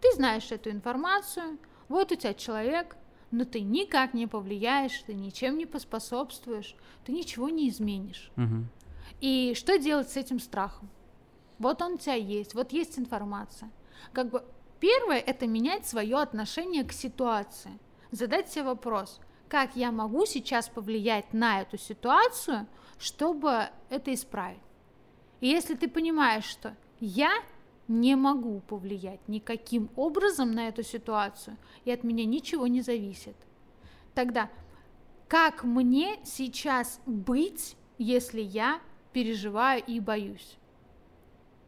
Ты 0.00 0.12
знаешь 0.14 0.52
эту 0.52 0.70
информацию, 0.70 1.58
вот 1.88 2.12
у 2.12 2.14
тебя 2.14 2.34
человек, 2.34 2.96
но 3.32 3.44
ты 3.44 3.60
никак 3.60 4.14
не 4.14 4.28
повлияешь, 4.28 5.02
ты 5.04 5.14
ничем 5.14 5.58
не 5.58 5.66
поспособствуешь, 5.66 6.76
ты 7.04 7.10
ничего 7.10 7.48
не 7.48 7.68
изменишь. 7.68 8.30
Угу. 8.36 8.66
И 9.20 9.54
что 9.56 9.78
делать 9.78 10.08
с 10.10 10.16
этим 10.16 10.38
страхом? 10.38 10.88
Вот 11.58 11.82
он 11.82 11.94
у 11.94 11.98
тебя 11.98 12.14
есть, 12.14 12.54
вот 12.54 12.72
есть 12.72 12.98
информация. 12.98 13.70
Как 14.12 14.30
бы 14.30 14.44
первое 14.80 15.18
это 15.18 15.46
менять 15.46 15.86
свое 15.86 16.16
отношение 16.16 16.84
к 16.84 16.92
ситуации. 16.92 17.78
Задать 18.10 18.50
себе 18.50 18.64
вопрос, 18.64 19.20
как 19.48 19.76
я 19.76 19.92
могу 19.92 20.26
сейчас 20.26 20.68
повлиять 20.68 21.32
на 21.32 21.60
эту 21.62 21.78
ситуацию, 21.78 22.66
чтобы 22.98 23.68
это 23.88 24.12
исправить. 24.12 24.60
И 25.40 25.48
если 25.48 25.74
ты 25.74 25.88
понимаешь, 25.88 26.44
что 26.44 26.76
я 27.00 27.32
не 27.88 28.16
могу 28.16 28.60
повлиять 28.60 29.20
никаким 29.28 29.90
образом 29.96 30.52
на 30.52 30.68
эту 30.68 30.82
ситуацию, 30.82 31.56
и 31.84 31.90
от 31.90 32.04
меня 32.04 32.24
ничего 32.24 32.66
не 32.66 32.80
зависит, 32.80 33.36
тогда 34.14 34.50
как 35.28 35.64
мне 35.64 36.18
сейчас 36.24 37.00
быть, 37.04 37.76
если 37.98 38.40
я 38.40 38.80
переживаю 39.12 39.82
и 39.84 40.00
боюсь? 40.00 40.56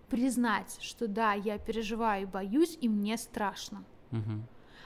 Признать, 0.08 0.78
что 0.80 1.06
да, 1.06 1.32
я 1.34 1.58
переживаю 1.58 2.22
и 2.22 2.26
боюсь, 2.26 2.76
и 2.80 2.88
мне 2.88 3.16
страшно. 3.16 3.84
Угу. 4.10 4.42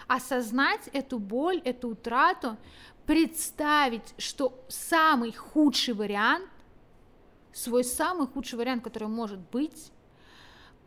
Осознать 0.08 0.88
эту 0.92 1.18
боль, 1.18 1.60
эту 1.64 1.90
утрату, 1.90 2.56
представить, 3.06 4.14
что 4.18 4.64
самый 4.68 5.32
худший 5.32 5.94
вариант, 5.94 6.48
свой 7.52 7.84
самый 7.84 8.26
худший 8.26 8.58
вариант, 8.58 8.82
который 8.82 9.08
может 9.08 9.38
быть, 9.50 9.92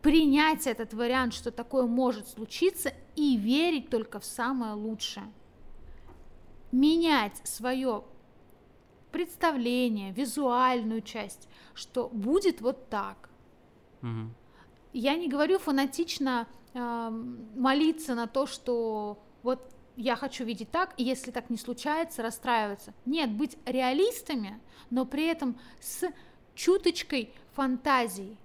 принять 0.02 0.68
этот 0.68 0.94
вариант, 0.94 1.34
что 1.34 1.52
такое 1.52 1.86
может 1.86 2.28
случиться, 2.28 2.94
и 3.16 3.38
верить 3.38 3.90
только 3.90 4.20
в 4.20 4.26
самое 4.26 4.74
лучшее. 4.74 5.32
Менять 6.72 7.40
свое 7.48 8.04
представление, 9.12 10.12
визуальную 10.12 11.02
часть, 11.02 11.48
что 11.74 12.10
будет 12.10 12.60
вот 12.62 12.90
так– 12.90 13.30
Угу. 14.02 14.30
Я 14.94 15.16
не 15.16 15.28
говорю 15.28 15.60
фанатично 15.60 16.48
э, 16.74 17.10
молиться 17.56 18.16
на 18.16 18.28
то, 18.28 18.48
что 18.48 19.20
вот 19.44 19.72
я 19.96 20.16
хочу 20.16 20.44
видеть 20.44 20.72
так, 20.72 20.94
и 20.98 21.04
если 21.04 21.32
так 21.32 21.50
не 21.50 21.58
случается, 21.58 22.22
расстраиваться. 22.22 22.94
Нет, 23.06 23.32
быть 23.32 23.58
реалистами, 23.66 24.60
но 24.90 25.06
при 25.06 25.26
этом 25.26 25.58
с 25.80 26.06
чуточкой 26.54 27.34
фантазии, 27.54 28.38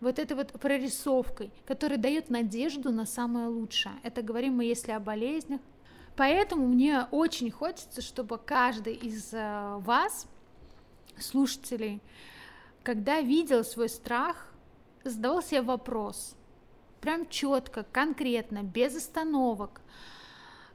вот 0.00 0.18
этой 0.18 0.36
вот 0.36 0.52
прорисовкой, 0.52 1.50
которая 1.66 1.98
дает 1.98 2.30
надежду 2.30 2.90
на 2.90 3.04
самое 3.04 3.48
лучшее. 3.48 3.94
Это 4.02 4.22
говорим 4.22 4.54
мы, 4.54 4.64
если 4.64 4.92
о 4.92 5.00
болезнях. 5.00 5.60
Поэтому 6.16 6.66
мне 6.66 7.06
очень 7.10 7.50
хочется, 7.50 8.02
чтобы 8.02 8.38
каждый 8.38 8.94
из 8.94 9.32
э, 9.32 9.76
вас, 9.78 10.26
слушателей, 11.18 12.00
когда 12.82 13.20
видел 13.20 13.64
свой 13.64 13.88
страх, 13.88 14.49
задавал 15.04 15.42
себе 15.42 15.62
вопрос, 15.62 16.36
прям 17.00 17.28
четко, 17.28 17.84
конкретно, 17.84 18.62
без 18.62 18.96
остановок, 18.96 19.80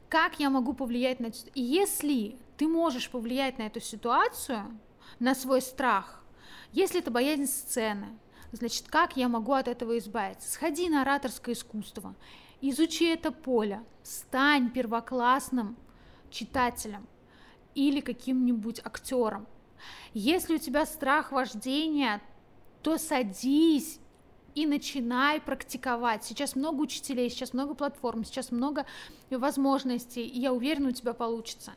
как 0.09 0.39
я 0.39 0.49
могу 0.49 0.73
повлиять 0.73 1.19
на... 1.19 1.28
И 1.53 1.61
если 1.61 2.38
ты 2.57 2.67
можешь 2.67 3.09
повлиять 3.09 3.57
на 3.57 3.63
эту 3.63 3.80
ситуацию, 3.80 4.80
на 5.19 5.36
свой 5.36 5.61
страх, 5.61 6.23
если 6.71 6.99
это 6.99 7.11
боязнь 7.11 7.45
сцены, 7.45 8.17
значит, 8.51 8.88
как 8.88 9.17
я 9.17 9.28
могу 9.28 9.53
от 9.53 9.67
этого 9.67 9.97
избавиться? 9.97 10.51
Сходи 10.51 10.89
на 10.89 11.01
ораторское 11.01 11.55
искусство, 11.55 12.15
изучи 12.61 13.05
это 13.05 13.32
поле, 13.32 13.84
стань 14.03 14.71
первоклассным 14.71 15.78
читателем 16.30 17.07
или 17.76 18.01
каким-нибудь 18.01 18.80
актером. 18.84 19.47
Если 20.13 20.55
у 20.55 20.59
тебя 20.59 20.86
страх 20.86 21.32
вождения, 21.32 22.21
то 22.82 22.97
садись 22.97 23.99
и 24.56 24.66
начинай 24.66 25.39
практиковать. 25.39 26.24
Сейчас 26.24 26.56
много 26.56 26.82
учителей, 26.82 27.30
сейчас 27.30 27.53
много 27.53 27.76
платформ, 27.76 28.24
сейчас 28.24 28.51
много 28.51 28.86
возможностей, 29.30 30.26
и 30.26 30.39
я 30.39 30.53
уверена, 30.53 30.89
у 30.89 30.93
тебя 30.93 31.14
получится. 31.14 31.74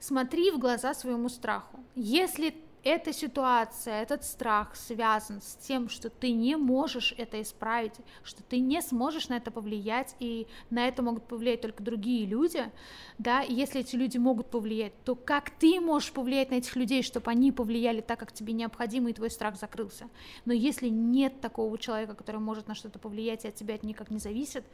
Смотри 0.00 0.50
в 0.50 0.58
глаза 0.58 0.92
своему 0.92 1.28
страху. 1.28 1.80
Если 1.94 2.54
эта 2.86 3.12
ситуация, 3.12 4.02
этот 4.02 4.22
страх 4.22 4.76
связан 4.76 5.42
с 5.42 5.56
тем, 5.56 5.88
что 5.88 6.08
ты 6.08 6.30
не 6.30 6.54
можешь 6.54 7.12
это 7.18 7.42
исправить, 7.42 7.94
что 8.22 8.44
ты 8.44 8.60
не 8.60 8.80
сможешь 8.80 9.28
на 9.28 9.38
это 9.38 9.50
повлиять, 9.50 10.14
и 10.20 10.46
на 10.70 10.86
это 10.86 11.02
могут 11.02 11.26
повлиять 11.26 11.62
только 11.62 11.82
другие 11.82 12.26
люди, 12.26 12.70
да, 13.18 13.42
и 13.42 13.52
если 13.52 13.80
эти 13.80 13.96
люди 13.96 14.18
могут 14.18 14.52
повлиять, 14.52 14.92
то 15.02 15.16
как 15.16 15.50
ты 15.50 15.80
можешь 15.80 16.12
повлиять 16.12 16.50
на 16.52 16.54
этих 16.54 16.76
людей, 16.76 17.02
чтобы 17.02 17.28
они 17.28 17.50
повлияли 17.50 18.00
так, 18.00 18.20
как 18.20 18.30
тебе 18.30 18.52
необходимо, 18.52 19.10
и 19.10 19.14
твой 19.14 19.30
страх 19.30 19.56
закрылся. 19.56 20.08
Но 20.44 20.52
если 20.52 20.86
нет 20.86 21.40
такого 21.40 21.76
человека, 21.78 22.14
который 22.14 22.40
может 22.40 22.68
на 22.68 22.76
что-то 22.76 23.00
повлиять, 23.00 23.44
и 23.44 23.48
от 23.48 23.56
тебя 23.56 23.74
это 23.74 23.84
никак 23.84 24.12
не 24.12 24.20
зависит, 24.20 24.64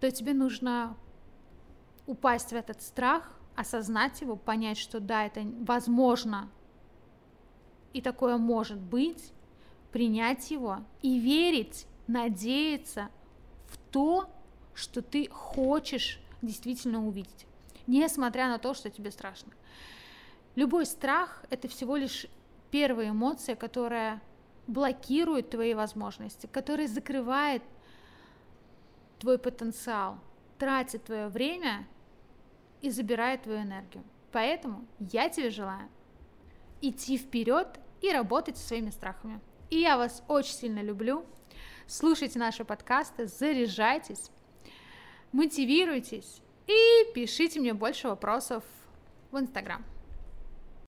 то 0.00 0.10
тебе 0.10 0.32
нужно 0.32 0.96
упасть 2.06 2.52
в 2.52 2.54
этот 2.54 2.80
страх, 2.80 3.30
осознать 3.54 4.22
его, 4.22 4.34
понять, 4.34 4.78
что 4.78 4.98
да, 4.98 5.26
это 5.26 5.42
возможно 5.60 6.48
и 7.92 8.00
такое 8.00 8.36
может 8.36 8.78
быть, 8.78 9.32
принять 9.92 10.50
его 10.50 10.78
и 11.02 11.18
верить, 11.18 11.86
надеяться 12.06 13.08
в 13.68 13.78
то, 13.90 14.30
что 14.74 15.02
ты 15.02 15.28
хочешь 15.28 16.20
действительно 16.42 17.06
увидеть, 17.06 17.46
несмотря 17.86 18.48
на 18.48 18.58
то, 18.58 18.74
что 18.74 18.90
тебе 18.90 19.10
страшно. 19.10 19.52
Любой 20.54 20.86
страх– 20.86 21.44
это 21.50 21.68
всего 21.68 21.96
лишь 21.96 22.26
первая 22.70 23.10
эмоция, 23.10 23.56
которая 23.56 24.20
блокирует 24.66 25.50
твои 25.50 25.74
возможности, 25.74 26.46
которая 26.46 26.86
закрывает 26.86 27.62
твой 29.18 29.38
потенциал, 29.38 30.18
тратит 30.58 31.04
твое 31.04 31.28
время 31.28 31.86
и 32.80 32.90
забирает 32.90 33.42
твою 33.42 33.62
энергию. 33.62 34.04
Поэтому 34.32 34.84
я 34.98 35.28
тебе 35.28 35.50
желаю 35.50 35.88
идти 36.80 37.18
вперед 37.18 37.68
и 38.00 38.12
работать 38.12 38.56
со 38.56 38.68
своими 38.68 38.90
страхами. 38.90 39.40
И 39.70 39.78
я 39.80 39.96
вас 39.96 40.22
очень 40.28 40.54
сильно 40.54 40.80
люблю. 40.80 41.24
Слушайте 41.86 42.38
наши 42.38 42.64
подкасты, 42.64 43.26
заряжайтесь, 43.26 44.30
мотивируйтесь 45.32 46.42
и 46.66 47.12
пишите 47.14 47.60
мне 47.60 47.74
больше 47.74 48.08
вопросов 48.08 48.62
в 49.30 49.38
Инстаграм. 49.38 49.84